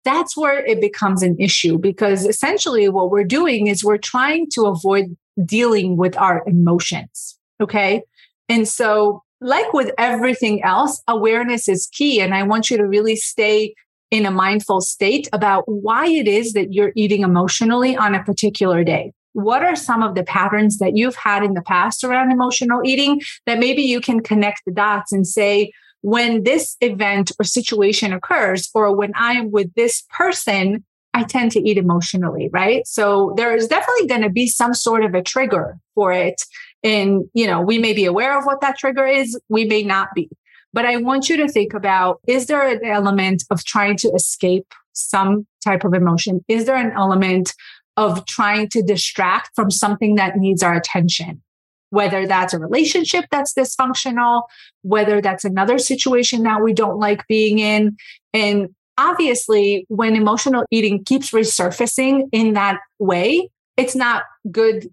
[0.04, 4.66] that's where it becomes an issue because essentially what we're doing is we're trying to
[4.66, 7.38] avoid dealing with our emotions.
[7.60, 8.02] Okay.
[8.48, 12.20] And so, like with everything else, awareness is key.
[12.20, 13.74] And I want you to really stay
[14.10, 18.84] in a mindful state about why it is that you're eating emotionally on a particular
[18.84, 19.12] day.
[19.34, 23.20] What are some of the patterns that you've had in the past around emotional eating
[23.46, 25.70] that maybe you can connect the dots and say,
[26.00, 31.52] when this event or situation occurs, or when I am with this person, I tend
[31.52, 32.86] to eat emotionally, right?
[32.86, 36.42] So there is definitely going to be some sort of a trigger for it.
[36.82, 40.08] And, you know, we may be aware of what that trigger is, we may not
[40.14, 40.28] be.
[40.74, 44.66] But I want you to think about is there an element of trying to escape
[44.92, 46.44] some type of emotion?
[46.48, 47.54] Is there an element
[47.96, 51.42] of trying to distract from something that needs our attention?
[51.90, 54.42] Whether that's a relationship that's dysfunctional,
[54.82, 57.96] whether that's another situation that we don't like being in.
[58.32, 64.88] And obviously, when emotional eating keeps resurfacing in that way, it's not good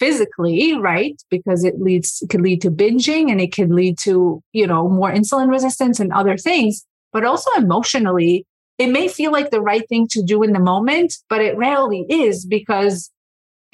[0.00, 1.20] physically, right?
[1.30, 4.88] Because it leads, it could lead to binging and it could lead to, you know,
[4.88, 6.84] more insulin resistance and other things.
[7.12, 8.46] But also emotionally,
[8.80, 12.06] it may feel like the right thing to do in the moment, but it rarely
[12.08, 13.10] is because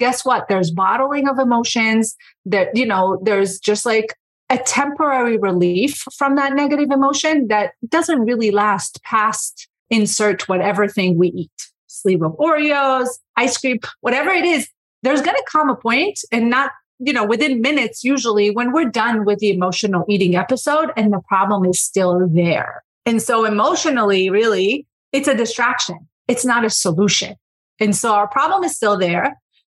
[0.01, 0.49] guess what?
[0.49, 2.13] There's bottling of emotions
[2.45, 4.13] that, you know, there's just like
[4.49, 11.17] a temporary relief from that negative emotion that doesn't really last past insert whatever thing
[11.17, 11.51] we eat
[11.87, 14.67] sleeve of Oreos, ice cream, whatever it is.
[15.03, 18.89] There's going to come a point and not, you know, within minutes, usually when we're
[18.89, 22.83] done with the emotional eating episode and the problem is still there.
[23.05, 26.07] And so emotionally, really, it's a distraction.
[26.27, 27.35] It's not a solution.
[27.79, 29.37] And so our problem is still there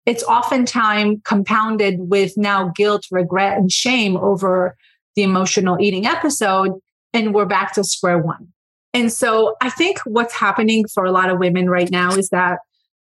[0.10, 4.76] it's oftentimes compounded with now guilt, regret, and shame over
[5.16, 6.72] the emotional eating episode.
[7.14, 8.48] And we're back to square one.
[8.92, 12.58] And so I think what's happening for a lot of women right now is that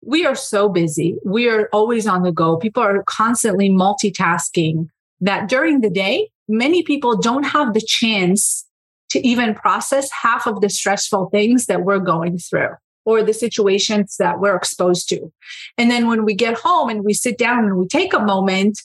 [0.05, 1.17] we are so busy.
[1.25, 2.57] We are always on the go.
[2.57, 4.89] People are constantly multitasking
[5.21, 8.65] that during the day, many people don't have the chance
[9.11, 12.71] to even process half of the stressful things that we're going through
[13.05, 15.33] or the situations that we're exposed to.
[15.79, 18.79] And then when we get home and we sit down and we take a moment,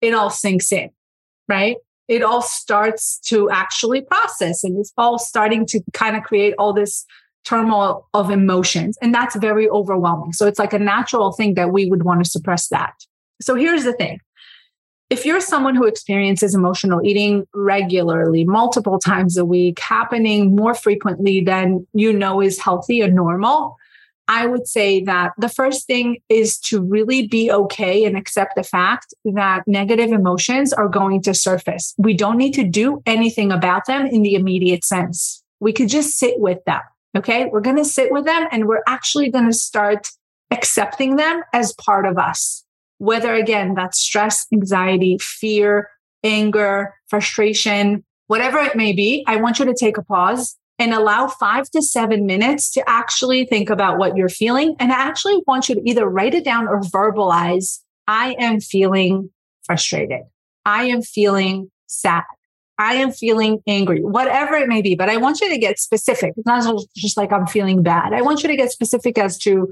[0.00, 0.90] it all sinks in,
[1.48, 1.76] right?
[2.08, 6.72] It all starts to actually process and it's all starting to kind of create all
[6.72, 7.06] this
[7.44, 8.98] turmoil of emotions.
[9.00, 10.32] And that's very overwhelming.
[10.32, 12.94] So it's like a natural thing that we would want to suppress that.
[13.40, 14.18] So here's the thing
[15.10, 21.40] if you're someone who experiences emotional eating regularly, multiple times a week, happening more frequently
[21.40, 23.76] than you know is healthy or normal,
[24.28, 28.62] I would say that the first thing is to really be okay and accept the
[28.62, 31.92] fact that negative emotions are going to surface.
[31.98, 35.42] We don't need to do anything about them in the immediate sense.
[35.58, 36.80] We could just sit with them.
[37.16, 37.46] Okay.
[37.46, 40.08] We're going to sit with them and we're actually going to start
[40.52, 42.64] accepting them as part of us
[43.00, 45.88] whether again that's stress, anxiety, fear,
[46.22, 51.26] anger, frustration, whatever it may be, I want you to take a pause and allow
[51.26, 54.76] five to seven minutes to actually think about what you're feeling.
[54.78, 59.30] And I actually want you to either write it down or verbalize I am feeling
[59.64, 60.20] frustrated.
[60.66, 62.24] I am feeling sad.
[62.78, 64.94] I am feeling angry, whatever it may be.
[64.94, 66.34] But I want you to get specific.
[66.36, 68.12] It's not just like I'm feeling bad.
[68.12, 69.68] I want you to get specific as to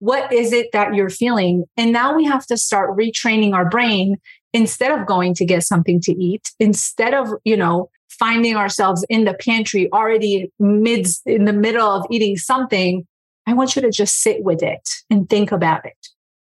[0.00, 1.64] what is it that you're feeling?
[1.76, 4.16] And now we have to start retraining our brain
[4.52, 9.24] instead of going to get something to eat, instead of, you know, finding ourselves in
[9.24, 13.06] the pantry already mid in the middle of eating something,
[13.46, 15.96] I want you to just sit with it and think about it.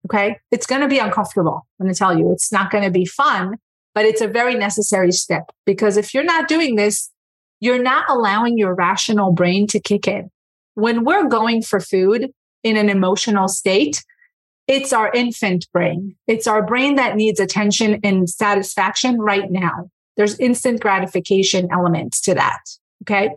[0.06, 0.38] Okay.
[0.52, 1.66] It's going to be uncomfortable.
[1.80, 3.56] I'm going to tell you, it's not going to be fun,
[3.96, 7.10] but it's a very necessary step because if you're not doing this,
[7.60, 10.30] you're not allowing your rational brain to kick in.
[10.76, 12.32] When we're going for food
[12.66, 14.04] in an emotional state,
[14.68, 16.16] it's our infant brain.
[16.28, 19.92] It's our brain that needs attention and satisfaction right now.
[20.18, 22.62] There's instant gratification elements to that.
[23.04, 23.30] Okay.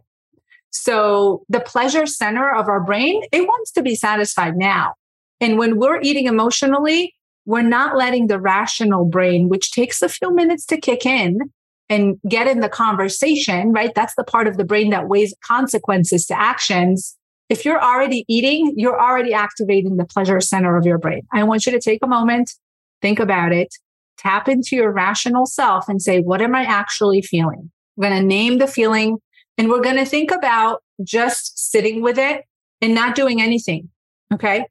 [0.71, 4.95] So the pleasure center of our brain, it wants to be satisfied now.
[5.41, 7.15] And when we're eating emotionally,
[7.45, 11.53] we're not letting the rational brain, which takes a few minutes to kick in
[11.91, 13.95] and get in the conversation, right?
[13.95, 17.18] That's the part of the brain that weighs consequences to actions.
[17.49, 21.23] If you're already eating, you're already activating the pleasure center of your brain.
[21.33, 22.53] I want you to take a moment,
[23.01, 23.75] think about it,
[24.19, 27.71] tap into your rational self and say, what am I actually feeling?
[27.97, 29.19] I'm going to name the feeling
[29.57, 32.45] and we're going to think about just sitting with it
[32.81, 33.89] and not doing anything.
[34.33, 34.67] Okay.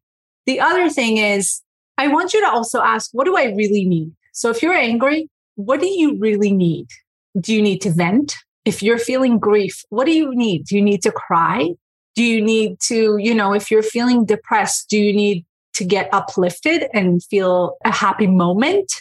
[0.46, 1.62] The other thing is,
[1.98, 4.14] I want you to also ask, what do I really need?
[4.34, 6.88] So if you're angry, what do you really need?
[7.40, 8.36] Do you need to vent?
[8.66, 10.66] If you're feeling grief, what do you need?
[10.66, 11.70] Do you need to cry?
[12.18, 15.46] Do you need to, you know, if you're feeling depressed, do you need
[15.76, 18.92] to get uplifted and feel a happy moment?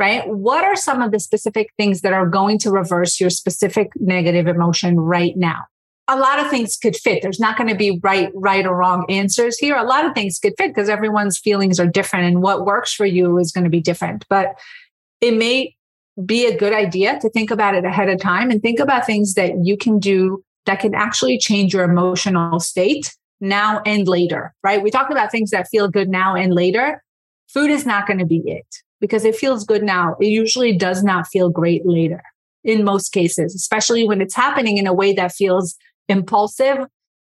[0.00, 0.26] right?
[0.26, 4.46] What are some of the specific things that are going to reverse your specific negative
[4.46, 5.66] emotion right now?
[6.08, 7.22] A lot of things could fit.
[7.22, 9.76] There's not going to be right, right or wrong answers here.
[9.76, 13.04] A lot of things could fit because everyone's feelings are different and what works for
[13.04, 14.24] you is going to be different.
[14.30, 14.58] But
[15.20, 15.76] it may
[16.24, 19.34] be a good idea to think about it ahead of time and think about things
[19.34, 24.82] that you can do that can actually change your emotional state now and later, right?
[24.82, 27.02] We talked about things that feel good now and later.
[27.48, 28.66] Food is not going to be it
[29.00, 30.16] because it feels good now.
[30.20, 32.22] It usually does not feel great later
[32.62, 35.76] in most cases, especially when it's happening in a way that feels
[36.08, 36.78] impulsive,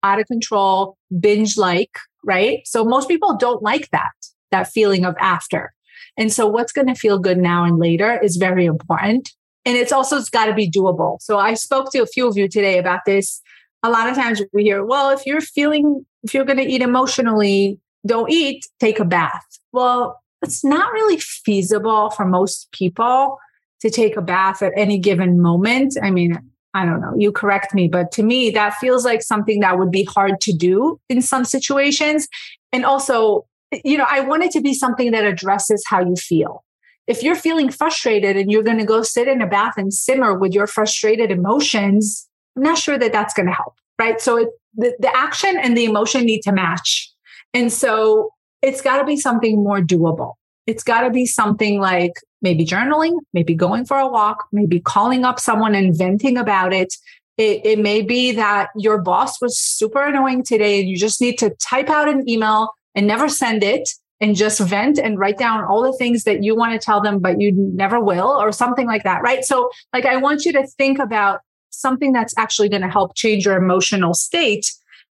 [0.03, 1.91] out of control, binge like,
[2.25, 2.61] right?
[2.65, 4.11] So most people don't like that,
[4.51, 5.73] that feeling of after.
[6.17, 9.29] And so what's going to feel good now and later is very important.
[9.65, 11.21] And it's also it's got to be doable.
[11.21, 13.41] So I spoke to a few of you today about this.
[13.83, 16.81] A lot of times we hear, well, if you're feeling, if you're going to eat
[16.81, 19.45] emotionally, don't eat, take a bath.
[19.71, 23.37] Well, it's not really feasible for most people
[23.81, 25.95] to take a bath at any given moment.
[26.01, 26.39] I mean,
[26.73, 29.91] I don't know, you correct me, but to me, that feels like something that would
[29.91, 32.27] be hard to do in some situations.
[32.71, 33.45] And also,
[33.83, 36.63] you know, I want it to be something that addresses how you feel.
[37.09, 40.37] If you're feeling frustrated and you're going to go sit in a bath and simmer
[40.37, 44.21] with your frustrated emotions, I'm not sure that that's going to help, right?
[44.21, 47.11] So it, the, the action and the emotion need to match.
[47.51, 48.29] And so
[48.61, 50.33] it's got to be something more doable.
[50.67, 55.25] It's got to be something like maybe journaling, maybe going for a walk, maybe calling
[55.25, 56.93] up someone and venting about it.
[57.39, 61.39] It, it may be that your boss was super annoying today and you just need
[61.39, 63.89] to type out an email and never send it
[64.21, 67.19] and just vent and write down all the things that you want to tell them,
[67.19, 69.43] but you never will, or something like that, right?
[69.45, 71.39] So, like, I want you to think about
[71.69, 74.71] something that's actually going to help change your emotional state.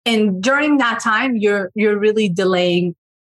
[0.06, 2.94] And during that time, you're you're really delaying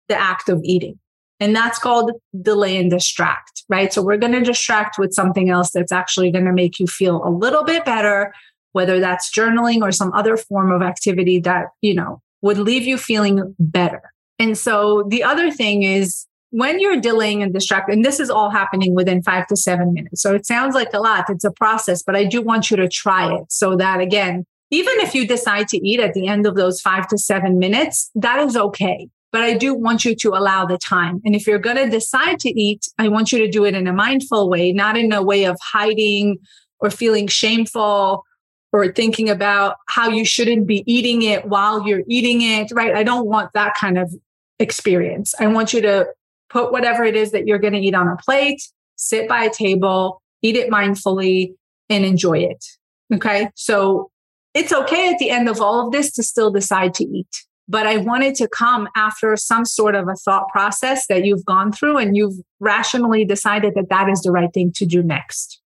[0.07, 0.99] the act of eating.
[1.39, 2.11] And that's called
[2.41, 3.93] delay and distract, right?
[3.93, 7.21] So we're going to distract with something else that's actually going to make you feel
[7.23, 8.33] a little bit better,
[8.71, 12.97] whether that's journaling or some other form of activity that, you know, would leave you
[12.97, 14.01] feeling better.
[14.39, 18.49] And so the other thing is when you're delaying and distracting, and this is all
[18.49, 20.21] happening within five to seven minutes.
[20.21, 21.29] So it sounds like a lot.
[21.29, 24.99] It's a process, but I do want you to try it so that again, even
[24.99, 28.39] if you decide to eat at the end of those five to seven minutes, that
[28.39, 31.21] is okay but I do want you to allow the time.
[31.25, 33.87] And if you're going to decide to eat, I want you to do it in
[33.87, 36.37] a mindful way, not in a way of hiding
[36.79, 38.23] or feeling shameful
[38.71, 42.95] or thinking about how you shouldn't be eating it while you're eating it, right?
[42.95, 44.13] I don't want that kind of
[44.59, 45.33] experience.
[45.39, 46.07] I want you to
[46.49, 48.61] put whatever it is that you're going to eat on a plate,
[48.95, 51.53] sit by a table, eat it mindfully,
[51.89, 52.63] and enjoy it.
[53.13, 53.49] Okay.
[53.55, 54.11] So
[54.53, 57.85] it's okay at the end of all of this to still decide to eat but
[57.85, 61.97] I wanted to come after some sort of a thought process that you've gone through
[61.97, 65.61] and you've rationally decided that that is the right thing to do next.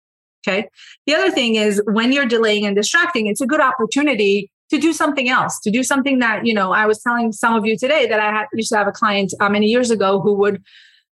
[0.46, 0.68] Okay.
[1.06, 4.92] The other thing is when you're delaying and distracting, it's a good opportunity to do
[4.92, 8.06] something else, to do something that, you know, I was telling some of you today
[8.06, 10.62] that I had, used to have a client uh, many years ago who would,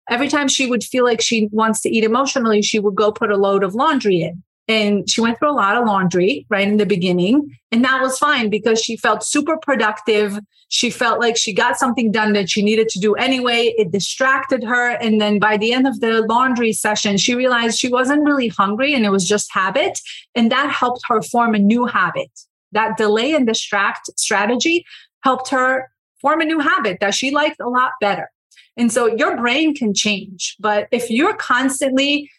[0.09, 3.31] every time she would feel like she wants to eat emotionally, she would go put
[3.31, 4.43] a load of laundry in.
[4.69, 8.19] and she went through a lot of laundry right in the beginning and that was
[8.19, 10.39] fine because she felt super productive.
[10.69, 13.75] She felt like she got something done that she needed to do anyway.
[13.77, 14.91] It distracted her.
[14.91, 18.95] And then by the end of the laundry session she realized she wasn't really hungry
[18.95, 19.99] and it was just habit.
[20.35, 22.31] And that helped her form a new habit
[22.73, 24.85] that delay and distract strategy
[25.23, 25.91] helped her
[26.21, 28.31] form a new habit that she liked a lot better
[28.77, 32.31] and so your brain can change but if you're constantly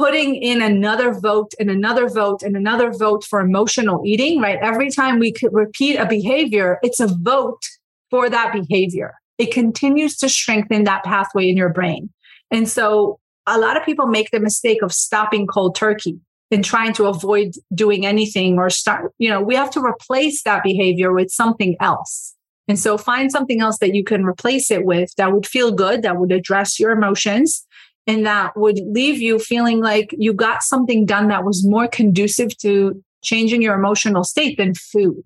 [0.00, 4.58] putting in another vote and another vote and another vote for emotional eating, right?
[4.62, 7.62] Every time we could repeat a behavior, it's a vote
[8.08, 9.14] for that behavior.
[9.36, 12.08] It continues to strengthen that pathway in your brain.
[12.50, 16.18] And so a lot of people make the mistake of stopping cold turkey
[16.50, 20.62] and trying to avoid doing anything or start, you know, we have to replace that
[20.62, 22.34] behavior with something else.
[22.68, 26.02] And so find something else that you can replace it with that would feel good,
[26.02, 27.66] that would address your emotions
[28.06, 32.56] and that would leave you feeling like you got something done that was more conducive
[32.58, 35.22] to changing your emotional state than food.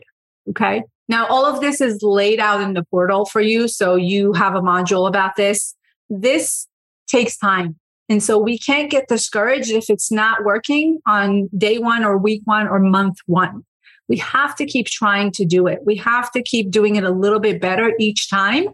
[0.50, 0.82] Okay.
[1.08, 3.68] Now, all of this is laid out in the portal for you.
[3.68, 5.74] So you have a module about this.
[6.08, 6.66] This
[7.06, 7.76] takes time.
[8.08, 12.42] And so we can't get discouraged if it's not working on day one or week
[12.44, 13.64] one or month one.
[14.08, 15.80] We have to keep trying to do it.
[15.84, 18.68] We have to keep doing it a little bit better each time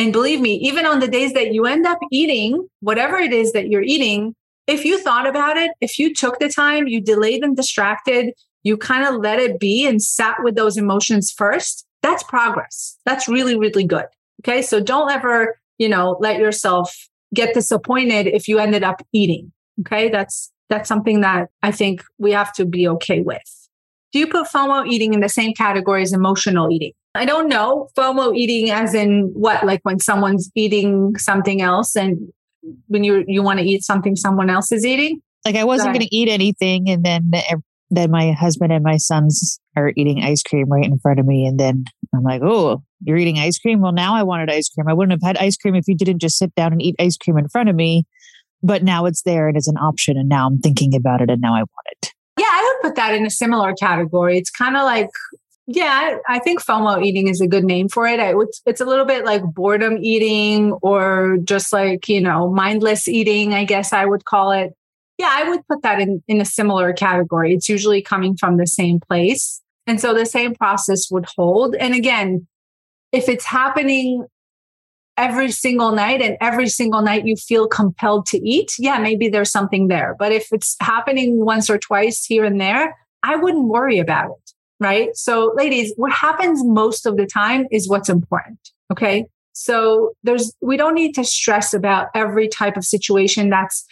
[0.00, 3.52] and believe me, even on the days that you end up eating whatever it is
[3.52, 4.34] that you're eating,
[4.66, 8.78] if you thought about it, if you took the time, you delayed and distracted, you
[8.78, 12.96] kind of let it be and sat with those emotions first, that's progress.
[13.04, 14.06] That's really, really good.
[14.42, 14.62] Okay.
[14.62, 16.96] So don't ever, you know, let yourself
[17.34, 19.52] get disappointed if you ended up eating.
[19.80, 20.08] Okay.
[20.08, 23.68] That's, that's something that I think we have to be okay with.
[24.12, 26.92] Do you put FOMO eating in the same category as emotional eating?
[27.14, 27.88] I don't know.
[27.96, 29.64] FOMO eating as in what?
[29.64, 32.18] Like when someone's eating something else and
[32.88, 35.20] when you you want to eat something someone else is eating?
[35.44, 37.30] Like I wasn't going to eat anything and then
[37.90, 41.46] then my husband and my sons are eating ice cream right in front of me
[41.46, 43.80] and then I'm like, "Oh, you're eating ice cream?
[43.80, 44.88] Well, now I wanted ice cream.
[44.88, 47.16] I wouldn't have had ice cream if you didn't just sit down and eat ice
[47.16, 48.04] cream in front of me."
[48.62, 51.40] But now it's there and it's an option and now I'm thinking about it and
[51.40, 52.12] now I want it.
[52.38, 54.36] Yeah, I would put that in a similar category.
[54.36, 55.08] It's kind of like
[55.72, 58.18] yeah, I think FOMO eating is a good name for it.
[58.18, 63.54] it's, it's a little bit like boredom eating or just like, you know, mindless eating,
[63.54, 64.72] I guess I would call it.
[65.16, 67.54] Yeah, I would put that in, in a similar category.
[67.54, 69.60] It's usually coming from the same place.
[69.86, 71.76] And so the same process would hold.
[71.76, 72.48] And again,
[73.12, 74.26] if it's happening
[75.16, 79.50] every single night and every single night you feel compelled to eat, yeah, maybe there's
[79.50, 80.16] something there.
[80.18, 84.50] But if it's happening once or twice here and there, I wouldn't worry about it
[84.80, 85.14] right?
[85.14, 88.58] So, ladies, what happens most of the time is what's important.
[88.90, 89.26] Okay.
[89.52, 93.84] So, there's, we don't need to stress about every type of situation that's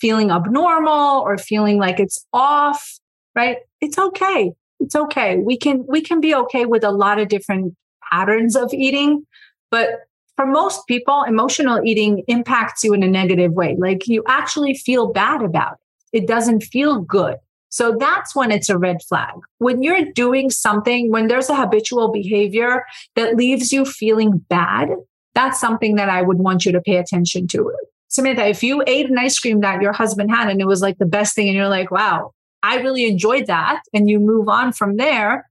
[0.00, 2.98] feeling abnormal or feeling like it's off,
[3.36, 3.58] right?
[3.80, 4.52] It's okay.
[4.80, 5.38] It's okay.
[5.38, 7.74] We can, we can be okay with a lot of different
[8.12, 9.26] patterns of eating,
[9.70, 10.00] but
[10.36, 13.76] for most people, emotional eating impacts you in a negative way.
[13.78, 15.78] Like you actually feel bad about
[16.12, 16.22] it.
[16.22, 17.36] It doesn't feel good.
[17.68, 19.34] So that's when it's a red flag.
[19.58, 22.84] When you're doing something, when there's a habitual behavior
[23.16, 24.90] that leaves you feeling bad,
[25.34, 27.72] that's something that I would want you to pay attention to.
[28.08, 30.98] Samantha, if you ate an ice cream that your husband had and it was like
[30.98, 32.32] the best thing, and you're like, wow,
[32.62, 35.48] I really enjoyed that, and you move on from there,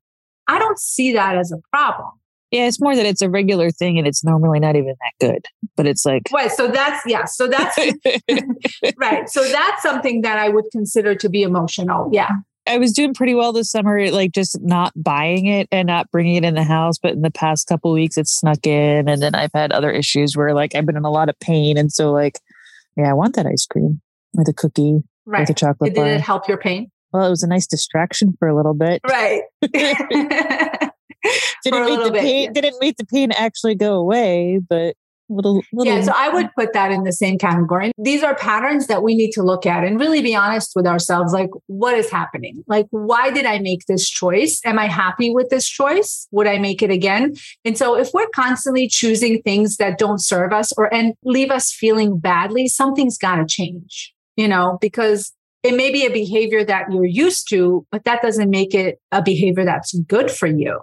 [0.48, 2.12] I don't see that as a problem.
[2.52, 5.46] Yeah, it's more that it's a regular thing and it's normally not even that good.
[5.76, 6.52] But it's like Right.
[6.52, 7.26] So that's yeah.
[7.26, 7.78] So that's
[8.98, 9.30] right.
[9.30, 12.10] So that's something that I would consider to be emotional.
[12.12, 12.30] Yeah.
[12.68, 16.36] I was doing pretty well this summer, like just not buying it and not bringing
[16.36, 16.98] it in the house.
[17.02, 20.38] But in the past couple weeks, it's snuck in, and then I've had other issues
[20.38, 22.40] where like I've been in a lot of pain, and so like,
[22.96, 24.00] yeah, I want that ice cream
[24.38, 25.42] or the cookie right.
[25.42, 26.08] or the chocolate Did bar.
[26.08, 26.92] it help your pain?
[27.12, 29.02] Well, it was a nice distraction for a little bit.
[29.08, 29.42] Right.
[31.64, 32.52] didn't make the bit, pain yeah.
[32.52, 34.96] didn't make the pain actually go away, but
[35.32, 37.92] little, little yeah so i would put that in the same category.
[37.98, 41.34] These are patterns that we need to look at and really be honest with ourselves
[41.34, 42.64] like what is happening?
[42.68, 44.60] Like why did i make this choice?
[44.66, 46.28] Am i happy with this choice?
[46.32, 47.36] Would i make it again?
[47.66, 51.72] And so if we're constantly choosing things that don't serve us or and leave us
[51.72, 56.92] feeling badly something's got to change you know because it may be a behavior that
[56.92, 60.80] you're used to but that doesn't make it a behavior that's good for you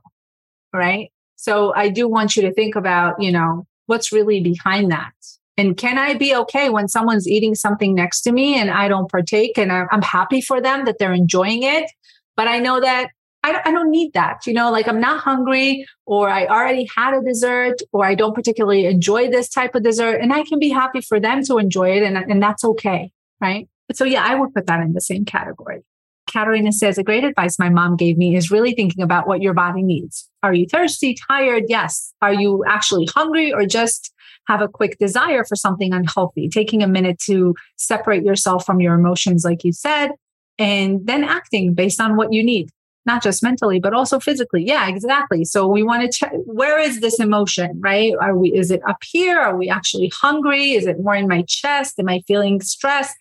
[0.73, 1.11] right?
[1.37, 5.13] So I do want you to think about, you know, what's really behind that.
[5.57, 9.11] And can I be okay when someone's eating something next to me and I don't
[9.11, 11.91] partake and I'm happy for them that they're enjoying it?
[12.37, 13.11] But I know that
[13.43, 14.47] I, don't need that.
[14.47, 18.35] You know, like I'm not hungry or I already had a dessert or I don't
[18.35, 21.97] particularly enjoy this type of dessert and I can be happy for them to enjoy
[21.97, 23.11] it and, and that's okay.
[23.41, 23.69] Right.
[23.93, 25.83] So yeah, I would put that in the same category.
[26.29, 29.55] Katarina says, a great advice my mom gave me is really thinking about what your
[29.55, 30.29] body needs.
[30.43, 31.65] Are you thirsty, tired?
[31.69, 32.13] Yes.
[32.23, 34.13] Are you actually hungry or just
[34.47, 36.49] have a quick desire for something unhealthy?
[36.49, 40.11] Taking a minute to separate yourself from your emotions, like you said,
[40.59, 42.71] and then acting based on what you need,
[43.07, 44.65] not just mentally, but also physically.
[44.65, 45.45] Yeah, exactly.
[45.45, 48.13] So we want to check where is this emotion, right?
[48.21, 49.39] Are we, is it up here?
[49.39, 50.73] Are we actually hungry?
[50.73, 51.99] Is it more in my chest?
[51.99, 53.17] Am I feeling stressed?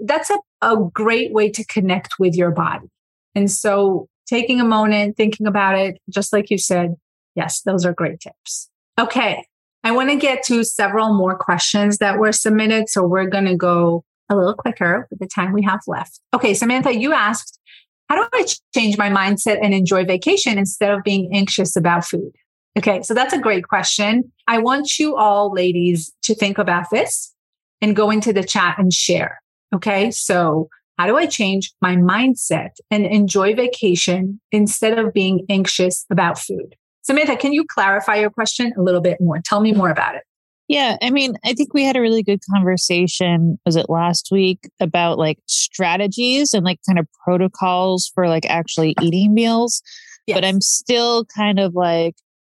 [0.00, 2.88] That's a, a great way to connect with your body.
[3.34, 6.94] And so taking a moment, thinking about it, just like you said,
[7.34, 8.70] yes, those are great tips.
[8.98, 9.44] Okay.
[9.82, 12.88] I want to get to several more questions that were submitted.
[12.88, 16.20] So we're going to go a little quicker with the time we have left.
[16.32, 16.54] Okay.
[16.54, 17.60] Samantha, you asked,
[18.08, 22.32] how do I change my mindset and enjoy vacation instead of being anxious about food?
[22.78, 23.02] Okay.
[23.02, 24.32] So that's a great question.
[24.46, 27.34] I want you all ladies to think about this
[27.80, 29.40] and go into the chat and share.
[29.74, 30.10] Okay.
[30.10, 30.68] So
[30.98, 36.76] how do I change my mindset and enjoy vacation instead of being anxious about food?
[37.02, 39.40] Samantha, can you clarify your question a little bit more?
[39.44, 40.22] Tell me more about it.
[40.68, 44.70] Yeah, I mean, I think we had a really good conversation, was it last week,
[44.80, 49.82] about like strategies and like kind of protocols for like actually eating meals.
[50.26, 50.36] Yes.
[50.36, 52.14] But I'm still kind of like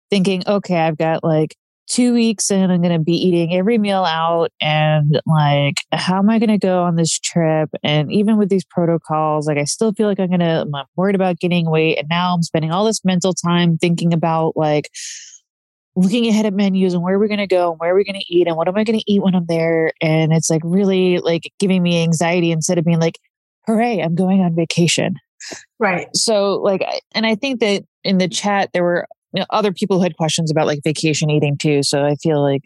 [0.08, 1.56] thinking, okay, I've got like
[1.88, 4.50] two weeks and I'm going to be eating every meal out.
[4.60, 7.70] And like, how am I going to go on this trip?
[7.82, 11.14] And even with these protocols, like, I still feel like I'm going to, I'm worried
[11.14, 11.98] about getting weight.
[11.98, 14.90] And now I'm spending all this mental time thinking about like,
[15.98, 18.34] looking ahead at menus and where we're going to go and where we're going to
[18.34, 19.92] eat and what am I going to eat when I'm there.
[20.02, 23.18] And it's like really like giving me anxiety instead of being like,
[23.66, 25.14] hooray, I'm going on vacation.
[25.78, 26.08] Right.
[26.14, 26.84] So like,
[27.14, 29.06] and I think that in the chat, there were
[29.36, 31.82] you know, other people who had questions about like vacation eating too.
[31.82, 32.62] So I feel like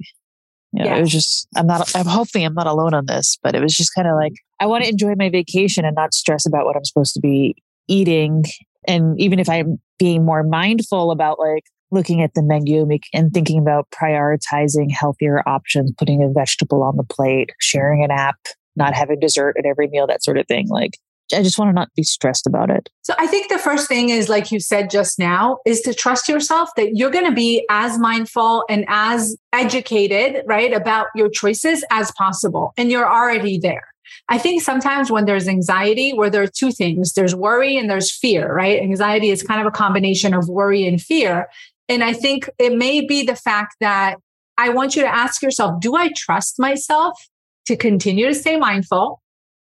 [0.73, 0.97] you know, yeah.
[0.99, 3.75] it was just I'm not I'm hopefully I'm not alone on this, but it was
[3.75, 6.77] just kind of like I want to enjoy my vacation and not stress about what
[6.77, 7.57] I'm supposed to be
[7.89, 8.45] eating.
[8.87, 13.59] And even if I'm being more mindful about like looking at the menu and thinking
[13.59, 18.37] about prioritizing healthier options, putting a vegetable on the plate, sharing an app,
[18.77, 20.68] not having dessert at every meal, that sort of thing.
[20.68, 20.93] Like
[21.33, 22.89] I just want to not be stressed about it.
[23.03, 26.28] So I think the first thing is, like you said just now, is to trust
[26.28, 31.85] yourself that you're going to be as mindful and as educated, right, about your choices
[31.91, 32.72] as possible.
[32.76, 33.87] And you're already there.
[34.28, 38.14] I think sometimes when there's anxiety, where there are two things there's worry and there's
[38.14, 38.81] fear, right?
[38.81, 41.49] Anxiety is kind of a combination of worry and fear.
[41.89, 44.16] And I think it may be the fact that
[44.59, 47.28] I want you to ask yourself, do I trust myself
[47.66, 49.20] to continue to stay mindful?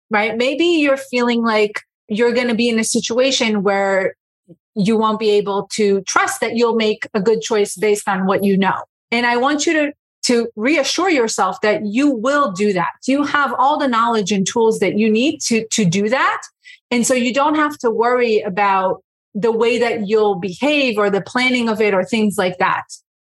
[0.09, 0.37] Right?
[0.37, 4.15] Maybe you're feeling like you're going to be in a situation where
[4.75, 8.43] you won't be able to trust that you'll make a good choice based on what
[8.43, 8.83] you know.
[9.11, 9.93] And I want you to
[10.23, 12.89] to reassure yourself that you will do that.
[13.07, 16.41] You have all the knowledge and tools that you need to to do that.
[16.91, 19.03] And so you don't have to worry about
[19.33, 22.83] the way that you'll behave or the planning of it or things like that.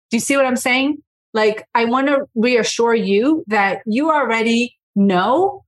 [0.10, 0.98] Do you see what I'm saying?
[1.34, 5.64] Like I want to reassure you that you already know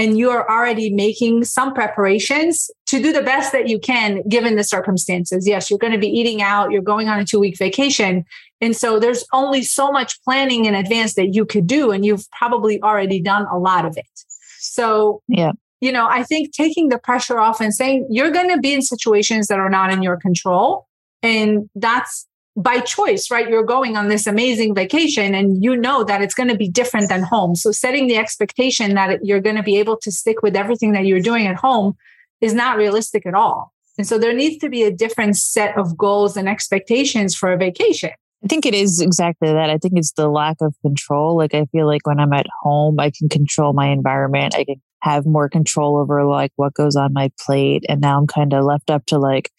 [0.00, 4.56] and you are already making some preparations to do the best that you can given
[4.56, 5.46] the circumstances.
[5.46, 8.24] Yes, you're going to be eating out, you're going on a two week vacation.
[8.62, 11.90] And so there's only so much planning in advance that you could do.
[11.90, 14.06] And you've probably already done a lot of it.
[14.58, 15.52] So, yeah.
[15.82, 18.80] You know, I think taking the pressure off and saying you're going to be in
[18.80, 20.86] situations that are not in your control.
[21.22, 22.26] And that's
[22.56, 23.48] by choice, right?
[23.48, 27.08] You're going on this amazing vacation and you know that it's going to be different
[27.08, 27.54] than home.
[27.54, 31.06] So setting the expectation that you're going to be able to stick with everything that
[31.06, 31.96] you're doing at home
[32.40, 33.72] is not realistic at all.
[33.98, 37.56] And so there needs to be a different set of goals and expectations for a
[37.56, 38.10] vacation.
[38.42, 39.68] I think it is exactly that.
[39.68, 41.36] I think it's the lack of control.
[41.36, 44.54] Like I feel like when I'm at home, I can control my environment.
[44.56, 47.84] I can have more control over like what goes on my plate.
[47.88, 49.50] And now I'm kind of left up to like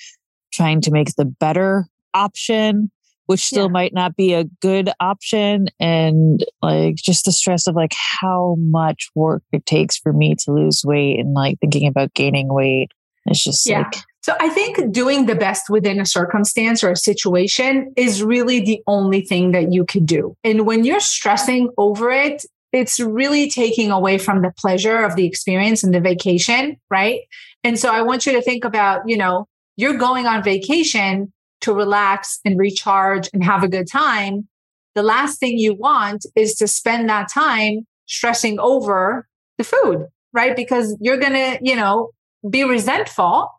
[0.52, 2.92] trying to make the better option
[3.28, 3.72] which still yeah.
[3.72, 9.10] might not be a good option and like just the stress of like how much
[9.16, 12.92] work it takes for me to lose weight and like thinking about gaining weight
[13.26, 13.84] it's just yeah.
[13.84, 18.60] like so I think doing the best within a circumstance or a situation is really
[18.60, 20.36] the only thing that you could do.
[20.44, 25.26] And when you're stressing over it, it's really taking away from the pleasure of the
[25.26, 27.22] experience and the vacation, right?
[27.64, 31.74] And so I want you to think about, you know, you're going on vacation to
[31.74, 34.48] relax and recharge and have a good time,
[34.96, 40.56] the last thing you want is to spend that time stressing over the food, right?
[40.56, 42.12] Because you're going to, you know,
[42.50, 43.50] be resentful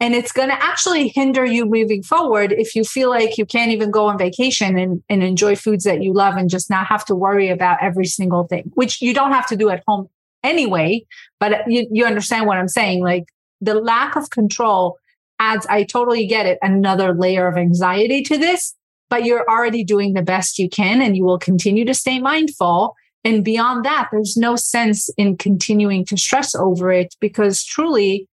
[0.00, 3.70] and it's going to actually hinder you moving forward if you feel like you can't
[3.70, 7.04] even go on vacation and, and enjoy foods that you love and just not have
[7.04, 10.08] to worry about every single thing, which you don't have to do at home
[10.42, 11.04] anyway.
[11.38, 13.04] But you, you understand what I'm saying?
[13.04, 13.24] Like
[13.60, 14.96] the lack of control
[15.40, 18.76] adds, I totally get it, another layer of anxiety to this,
[19.08, 22.94] but you're already doing the best you can and you will continue to stay mindful.
[23.24, 28.28] And beyond that, there's no sense in continuing to stress over it because truly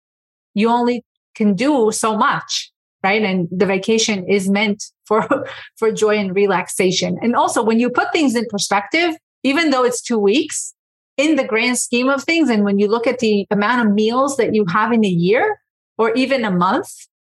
[0.53, 1.03] you only
[1.33, 2.71] can do so much,
[3.03, 3.21] right?
[3.21, 5.47] And the vacation is meant for,
[5.77, 7.17] for joy and relaxation.
[7.21, 10.73] And also when you put things in perspective, even though it's two weeks,
[11.15, 14.37] in the grand scheme of things, and when you look at the amount of meals
[14.37, 15.59] that you have in a year
[15.97, 16.89] or even a month,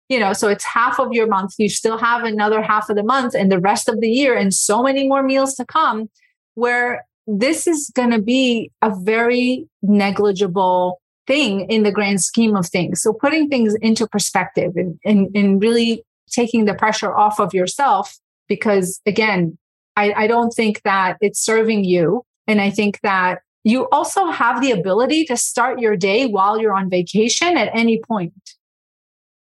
[0.08, 3.02] you know, so it's half of your month, you still have another half of the
[3.02, 6.10] month and the rest of the year, and so many more meals to come,
[6.54, 12.66] where this is going to be a very negligible thing in the grand scheme of
[12.66, 13.00] things.
[13.00, 18.18] So putting things into perspective and, and, and really taking the pressure off of yourself,
[18.46, 19.56] because again,
[19.96, 22.24] I, I don't think that it's serving you.
[22.46, 26.76] And I think that you also have the ability to start your day while you're
[26.76, 28.34] on vacation at any point.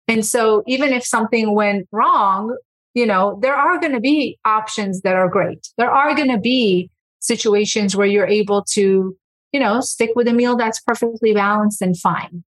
[0.07, 2.57] And so even if something went wrong,
[2.95, 5.69] you know, there are going to be options that are great.
[5.79, 6.91] There are going to be
[7.21, 9.17] situations where you're able to,
[9.53, 12.45] you know, stick with a meal that's perfectly balanced and fine.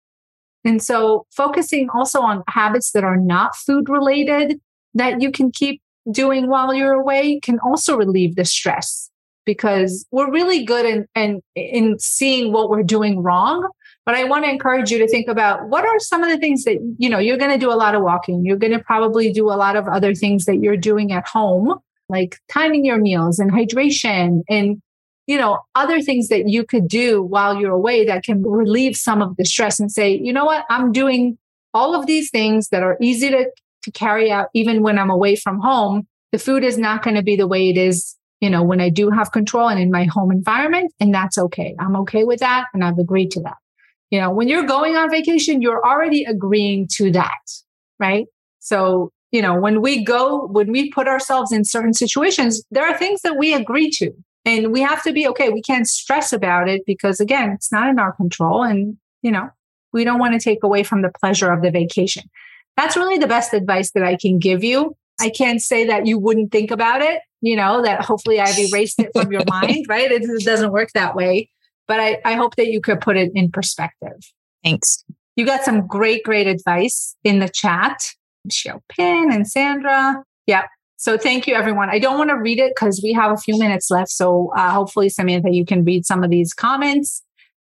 [0.64, 4.60] And so focusing also on habits that are not food related
[4.94, 9.10] that you can keep doing while you're away can also relieve the stress
[9.46, 13.68] because we're really good in, in, in seeing what we're doing wrong.
[14.06, 16.64] But I want to encourage you to think about what are some of the things
[16.66, 18.46] that, you know, you're going to do a lot of walking.
[18.46, 21.80] You're going to probably do a lot of other things that you're doing at home,
[22.10, 24.82] like timing your meals and hydration and,
[25.26, 29.24] you know, other things that you could do while you're away that can relieve some
[29.24, 31.38] of the stress and say, you know what, I'm doing
[31.74, 33.50] all of these things that are easy to
[33.86, 36.08] to carry out even when I'm away from home.
[36.32, 38.90] The food is not going to be the way it is, you know, when I
[38.90, 40.94] do have control and in my home environment.
[41.00, 41.76] And that's okay.
[41.80, 42.66] I'm okay with that.
[42.74, 43.58] And I've agreed to that.
[44.12, 47.40] You know, when you're going on vacation, you're already agreeing to that.
[48.00, 48.28] Right.
[48.60, 52.98] So, you know, when we go, when we put ourselves in certain situations, there are
[52.98, 54.12] things that we agree to.
[54.46, 55.50] And we have to be okay.
[55.50, 58.64] We can't stress about it because, again, it's not in our control.
[58.64, 59.50] And, you know,
[59.92, 62.24] we don't want to take away from the pleasure of the vacation.
[62.78, 64.96] That's really the best advice that I can give you.
[65.20, 69.00] I can't say that you wouldn't think about it, you know, that hopefully I've erased
[69.00, 70.12] it from your mind, right?
[70.12, 71.50] It, it doesn't work that way.
[71.88, 74.18] But I, I hope that you could put it in perspective.
[74.64, 75.04] Thanks.
[75.36, 78.14] You got some great, great advice in the chat.
[78.44, 80.24] Michelle Pin and Sandra.
[80.48, 80.64] Yeah.
[80.98, 81.90] So thank you, everyone.
[81.90, 84.10] I don't want to read it because we have a few minutes left.
[84.10, 87.22] So uh, hopefully, Samantha, you can read some of these comments.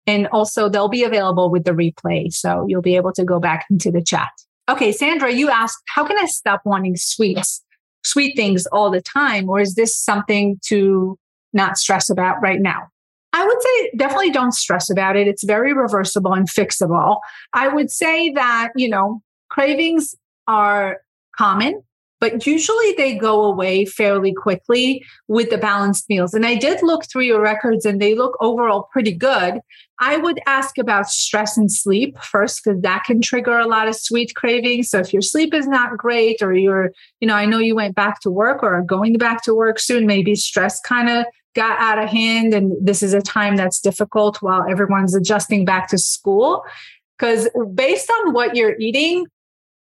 [0.06, 2.32] And also, they'll be available with the replay.
[2.32, 4.30] So you'll be able to go back into the chat.
[4.68, 7.62] Okay, Sandra, you asked, how can I stop wanting sweets,
[8.04, 9.48] sweet things all the time?
[9.48, 11.18] Or is this something to
[11.52, 12.88] not stress about right now?
[13.32, 15.28] I would say definitely don't stress about it.
[15.28, 17.18] It's very reversible and fixable.
[17.52, 20.14] I would say that, you know, cravings
[20.48, 20.98] are
[21.36, 21.82] common
[22.20, 26.34] but usually they go away fairly quickly with the balanced meals.
[26.34, 29.60] And I did look through your records and they look overall pretty good.
[29.98, 33.96] I would ask about stress and sleep first, because that can trigger a lot of
[33.96, 34.90] sweet cravings.
[34.90, 37.96] So if your sleep is not great, or you're, you know, I know you went
[37.96, 41.78] back to work or are going back to work soon, maybe stress kind of got
[41.80, 45.98] out of hand and this is a time that's difficult while everyone's adjusting back to
[45.98, 46.62] school.
[47.18, 49.26] Because based on what you're eating,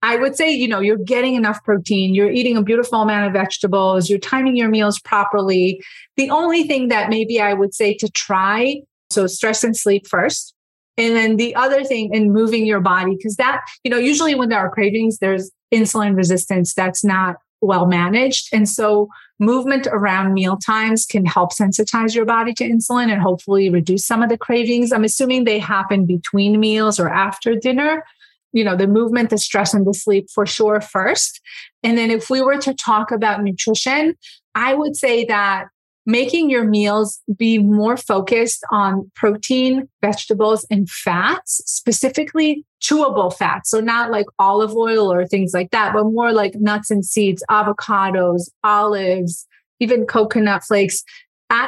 [0.03, 3.33] I would say, you know, you're getting enough protein, you're eating a beautiful amount of
[3.33, 5.83] vegetables, you're timing your meals properly.
[6.17, 8.81] The only thing that maybe I would say to try,
[9.11, 10.55] so stress and sleep first.
[10.97, 14.49] And then the other thing in moving your body, because that, you know, usually when
[14.49, 18.49] there are cravings, there's insulin resistance that's not well managed.
[18.53, 23.71] And so movement around meal times can help sensitize your body to insulin and hopefully
[23.71, 24.93] reduce some of the cravings.
[24.93, 28.05] I'm assuming they happen between meals or after dinner
[28.53, 31.41] you know the movement the stress and the sleep for sure first.
[31.83, 34.15] And then if we were to talk about nutrition
[34.55, 35.67] i would say that
[36.07, 43.71] making your meals be more focused on protein vegetables and fats specifically chewable fats.
[43.71, 47.45] So not like olive oil or things like that but more like nuts and seeds
[47.51, 49.47] avocados olives
[49.79, 51.03] even coconut flakes.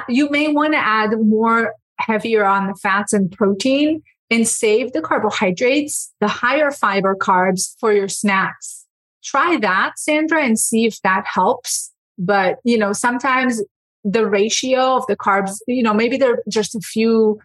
[0.09, 4.03] You may want to add more heavier on the fats and protein
[4.33, 8.87] and save the carbohydrates, the higher fiber carbs for your snacks.
[9.23, 11.93] Try that, Sandra, and see if that helps.
[12.19, 13.63] But, you know, sometimes
[14.05, 17.41] the ratio of the carbs, you know, maybe there are just a few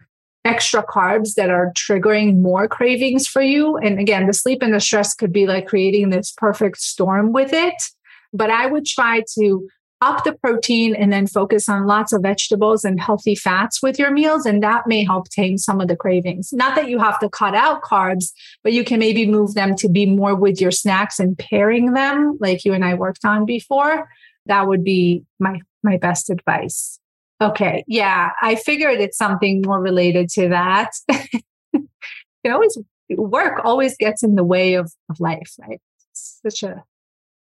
[0.46, 3.76] extra carbs that are triggering more cravings for you.
[3.76, 7.52] And again, the sleep and the stress could be like creating this perfect storm with
[7.52, 7.74] it.
[8.32, 9.68] But I would try to
[10.00, 14.10] up the protein and then focus on lots of vegetables and healthy fats with your
[14.10, 14.46] meals.
[14.46, 16.52] And that may help tame some of the cravings.
[16.52, 18.32] Not that you have to cut out carbs,
[18.62, 22.38] but you can maybe move them to be more with your snacks and pairing them
[22.40, 24.08] like you and I worked on before.
[24.46, 27.00] That would be my, my best advice.
[27.40, 27.84] Okay.
[27.86, 28.30] Yeah.
[28.40, 30.92] I figured it's something more related to that.
[31.72, 32.78] you always
[33.10, 35.80] work always gets in the way of, of life, right?
[36.10, 36.84] It's such a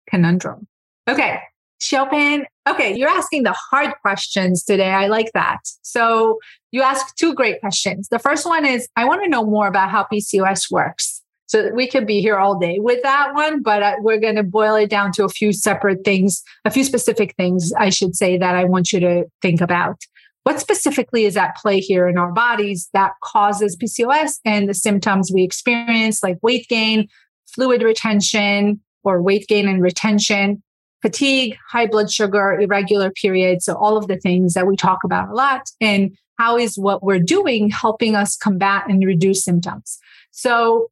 [0.09, 0.67] conundrum.
[1.09, 1.41] Okay.
[1.85, 4.91] Chopin, okay, you're asking the hard questions today.
[4.91, 5.59] I like that.
[5.83, 6.39] So
[6.73, 8.09] you ask two great questions.
[8.09, 11.21] The first one is I want to know more about how PCOS works.
[11.47, 14.43] So we could be here all day with that one, but uh, we're going to
[14.43, 18.39] boil it down to a few separate things, a few specific things, I should say,
[18.39, 20.01] that I want you to think about.
[20.45, 25.31] What specifically is at play here in our bodies that causes PCOS and the symptoms
[25.33, 27.09] we experience, like weight gain,
[27.55, 30.63] fluid retention, or weight gain and retention,
[31.05, 33.67] fatigue, high blood sugar, irregular periods.
[33.67, 35.69] So all of the things that we talk about a lot.
[35.79, 39.99] And how is what we're doing helping us combat and reduce symptoms?
[40.31, 40.89] So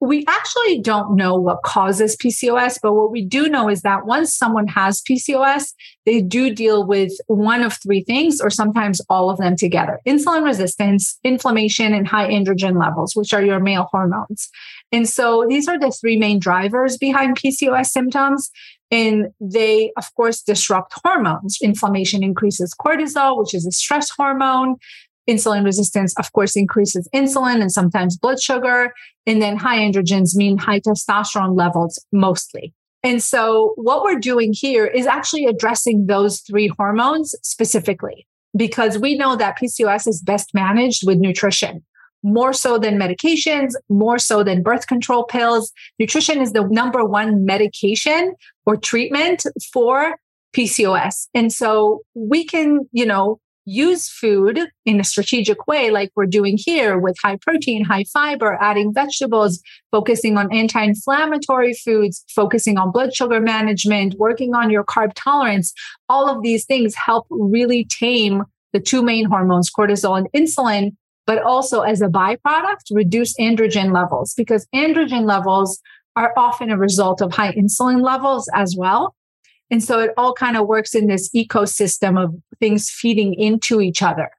[0.00, 4.34] we actually don't know what causes PCOS, but what we do know is that once
[4.34, 5.72] someone has PCOS,
[6.04, 10.44] they do deal with one of three things, or sometimes all of them together insulin
[10.44, 14.50] resistance, inflammation, and high androgen levels, which are your male hormones.
[14.92, 18.50] And so these are the three main drivers behind PCOS symptoms.
[18.90, 21.58] And they, of course, disrupt hormones.
[21.62, 24.76] Inflammation increases cortisol, which is a stress hormone.
[25.28, 28.92] Insulin resistance, of course, increases insulin and sometimes blood sugar.
[29.26, 32.74] And then high androgens mean high testosterone levels mostly.
[33.02, 38.26] And so what we're doing here is actually addressing those three hormones specifically
[38.56, 41.84] because we know that PCOS is best managed with nutrition
[42.24, 45.72] more so than medications, more so than birth control pills.
[46.00, 48.34] Nutrition is the number one medication
[48.66, 50.16] or treatment for
[50.56, 51.28] PCOS.
[51.34, 56.58] And so we can, you know, use food in a strategic way, like we're doing
[56.58, 59.60] here with high protein, high fiber, adding vegetables,
[59.90, 65.72] focusing on anti inflammatory foods, focusing on blood sugar management, working on your carb tolerance.
[66.08, 70.94] All of these things help really tame the two main hormones, cortisol and insulin,
[71.26, 75.80] but also as a byproduct, reduce androgen levels because androgen levels
[76.16, 79.14] are often a result of high insulin levels as well.
[79.70, 84.02] And so it all kind of works in this ecosystem of things feeding into each
[84.02, 84.30] other.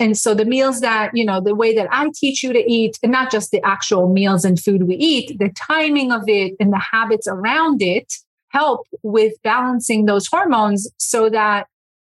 [0.00, 2.98] And so the meals that, you know, the way that I teach you to eat,
[3.02, 6.72] and not just the actual meals and food we eat, the timing of it and
[6.72, 8.12] the habits around it
[8.50, 11.66] help with balancing those hormones so that,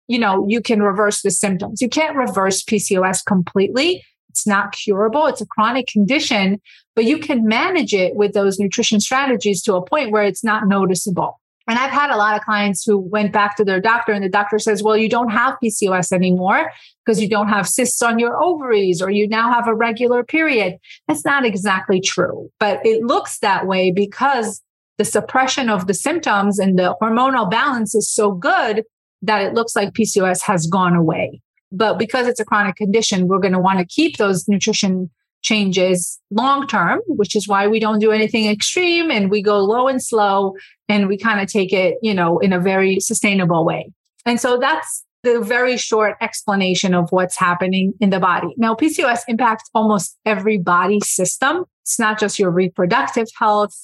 [0.08, 1.80] you know, you can reverse the symptoms.
[1.80, 4.04] You can't reverse PCOS completely.
[4.30, 5.26] It's not curable.
[5.26, 6.60] It's a chronic condition,
[6.94, 10.66] but you can manage it with those nutrition strategies to a point where it's not
[10.66, 11.40] noticeable.
[11.68, 14.28] And I've had a lot of clients who went back to their doctor and the
[14.28, 16.72] doctor says, well, you don't have PCOS anymore
[17.04, 20.78] because you don't have cysts on your ovaries or you now have a regular period.
[21.06, 24.60] That's not exactly true, but it looks that way because
[24.98, 28.84] the suppression of the symptoms and the hormonal balance is so good
[29.22, 31.40] that it looks like PCOS has gone away.
[31.72, 35.10] But because it's a chronic condition, we're going to want to keep those nutrition
[35.42, 39.88] changes long term, which is why we don't do anything extreme and we go low
[39.88, 40.54] and slow
[40.88, 43.90] and we kind of take it, you know, in a very sustainable way.
[44.26, 48.48] And so that's the very short explanation of what's happening in the body.
[48.56, 51.64] Now, PCOS impacts almost every body system.
[51.82, 53.74] It's not just your reproductive health.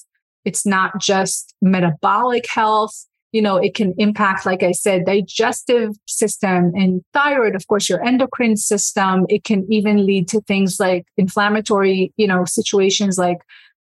[0.44, 6.72] It's not just metabolic health you know, it can impact, like I said, digestive system
[6.74, 9.26] and thyroid, of course, your endocrine system.
[9.28, 13.38] It can even lead to things like inflammatory, you know, situations like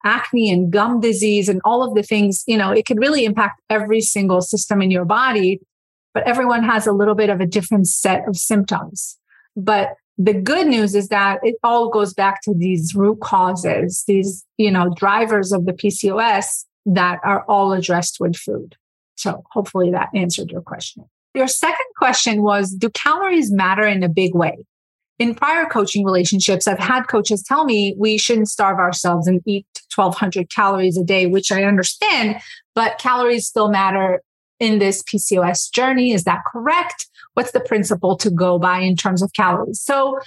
[0.05, 3.61] acne and gum disease and all of the things, you know, it can really impact
[3.69, 5.59] every single system in your body.
[6.13, 9.17] But everyone has a little bit of a different set of symptoms.
[9.55, 14.45] But the good news is that it all goes back to these root causes, these,
[14.57, 18.75] you know, drivers of the PCOS that are all addressed with food.
[19.19, 21.03] So hopefully that answered your question.
[21.33, 24.57] Your second question was Do calories matter in a big way?
[25.19, 29.67] In prior coaching relationships, I've had coaches tell me we shouldn't starve ourselves and eat
[29.93, 32.37] 1200 calories a day, which I understand,
[32.73, 34.23] but calories still matter
[34.61, 36.13] in this PCOS journey.
[36.13, 37.07] Is that correct?
[37.33, 39.81] What's the principle to go by in terms of calories?
[39.81, 40.17] So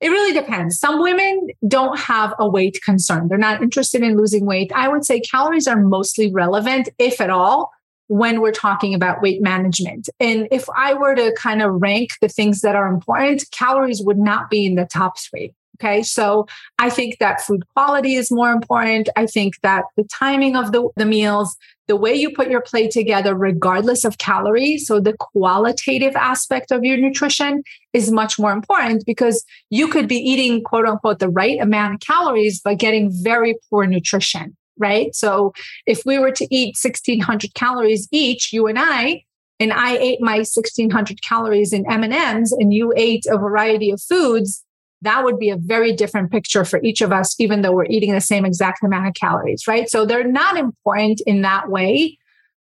[0.00, 0.78] it really depends.
[0.78, 3.28] Some women don't have a weight concern.
[3.28, 4.72] They're not interested in losing weight.
[4.74, 7.70] I would say calories are mostly relevant, if at all,
[8.10, 10.08] when we're talking about weight management.
[10.18, 14.18] And if I were to kind of rank the things that are important, calories would
[14.18, 15.54] not be in the top three.
[15.80, 16.02] Okay.
[16.02, 16.46] So
[16.80, 19.08] I think that food quality is more important.
[19.14, 21.56] I think that the timing of the, the meals,
[21.86, 26.82] the way you put your plate together, regardless of calories, so the qualitative aspect of
[26.82, 31.60] your nutrition is much more important because you could be eating quote unquote the right
[31.60, 34.56] amount of calories, but getting very poor nutrition.
[34.80, 35.14] Right.
[35.14, 35.52] So
[35.86, 39.24] if we were to eat 1600 calories each, you and I,
[39.60, 44.64] and I ate my 1600 calories in M&Ms and you ate a variety of foods,
[45.02, 48.12] that would be a very different picture for each of us, even though we're eating
[48.12, 49.88] the same exact amount of calories, right?
[49.90, 52.18] So they're not important in that way.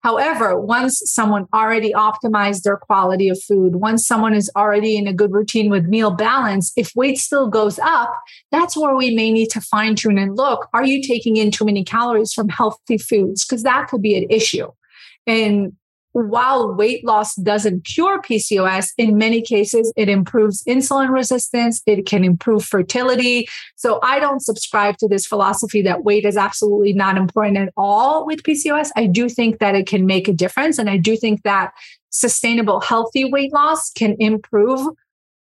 [0.05, 5.15] However, once someone already optimized their quality of food, once someone is already in a
[5.15, 8.15] good routine with meal balance, if weight still goes up,
[8.53, 11.65] that's where we may need to fine tune and look are you taking in too
[11.65, 13.47] many calories from healthy foods?
[13.47, 14.69] Because that could be an issue.
[15.27, 15.73] And
[16.15, 21.83] while weight loss doesn't cure PCOS, in many cases, it improves insulin resistance.
[21.87, 23.49] It can improve fertility.
[23.75, 28.25] So I don't subscribe to this philosophy that weight is absolutely not important at all
[28.25, 28.91] with PCOS.
[28.95, 30.79] I do think that it can make a difference.
[30.79, 31.73] And I do think that
[32.11, 34.87] sustainable, healthy weight loss can improve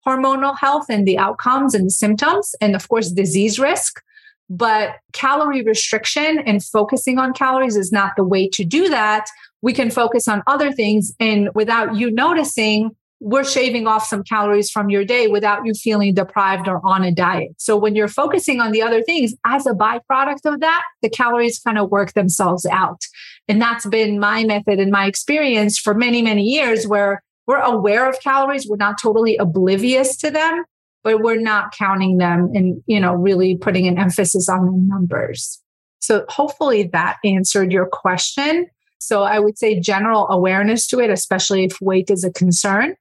[0.07, 4.01] hormonal health and the outcomes and symptoms, and of course, disease risk.
[4.49, 9.27] But calorie restriction and focusing on calories is not the way to do that
[9.63, 11.13] we can focus on other things.
[11.19, 12.91] And without you noticing,
[13.21, 17.11] we're shaving off some calories from your day without you feeling deprived or on a
[17.11, 17.51] diet.
[17.57, 21.59] So when you're focusing on the other things as a byproduct of that, the calories
[21.59, 23.01] kind of work themselves out.
[23.47, 28.09] And that's been my method and my experience for many, many years where we're aware
[28.09, 28.67] of calories.
[28.67, 30.65] We're not totally oblivious to them,
[31.05, 35.61] but we're not counting them and, you know, really putting an emphasis on the numbers.
[35.99, 38.67] So hopefully that answered your question.
[39.05, 42.95] So I would say general awareness to it, especially if weight is a concern.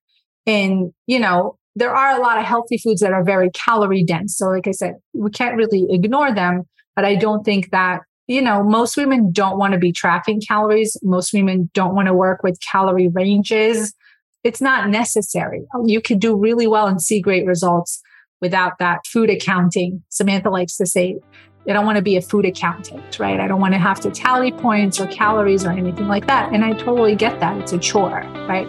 [0.47, 4.37] And, you know, there are a lot of healthy foods that are very calorie dense.
[4.37, 6.63] So, like I said, we can't really ignore them.
[6.95, 10.97] But I don't think that, you know, most women don't want to be tracking calories.
[11.03, 13.95] Most women don't want to work with calorie ranges.
[14.45, 15.63] It's not necessary.
[15.85, 18.03] You can do really well and see great results
[18.41, 20.03] without that food accounting.
[20.09, 21.17] Samantha likes to say
[21.65, 23.39] I don't want to be a food accountant, right?
[23.39, 26.53] I don't want to have to tally points or calories or anything like that.
[26.53, 27.57] And I totally get that.
[27.59, 28.67] It's a chore, right?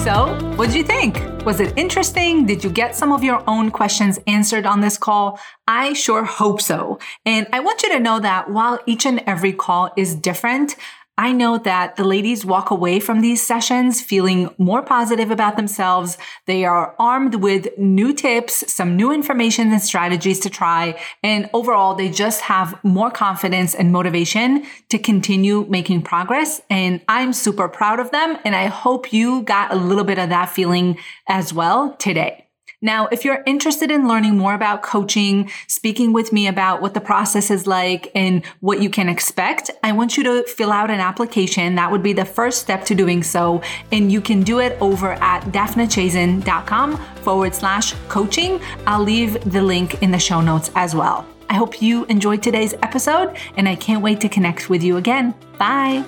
[0.00, 1.22] So, what did you think?
[1.46, 2.46] Was it interesting?
[2.46, 5.38] Did you get some of your own questions answered on this call?
[5.68, 6.98] I sure hope so.
[7.24, 10.74] And I want you to know that while each and every call is different,
[11.16, 16.18] I know that the ladies walk away from these sessions feeling more positive about themselves.
[16.46, 21.00] They are armed with new tips, some new information and strategies to try.
[21.22, 26.60] And overall, they just have more confidence and motivation to continue making progress.
[26.68, 28.36] And I'm super proud of them.
[28.44, 30.98] And I hope you got a little bit of that feeling
[31.28, 32.43] as well today.
[32.84, 37.00] Now, if you're interested in learning more about coaching, speaking with me about what the
[37.00, 41.00] process is like and what you can expect, I want you to fill out an
[41.00, 41.76] application.
[41.76, 43.62] That would be the first step to doing so.
[43.90, 48.60] And you can do it over at daphnachazen.com forward slash coaching.
[48.86, 51.26] I'll leave the link in the show notes as well.
[51.48, 55.34] I hope you enjoyed today's episode and I can't wait to connect with you again.
[55.58, 56.04] Bye.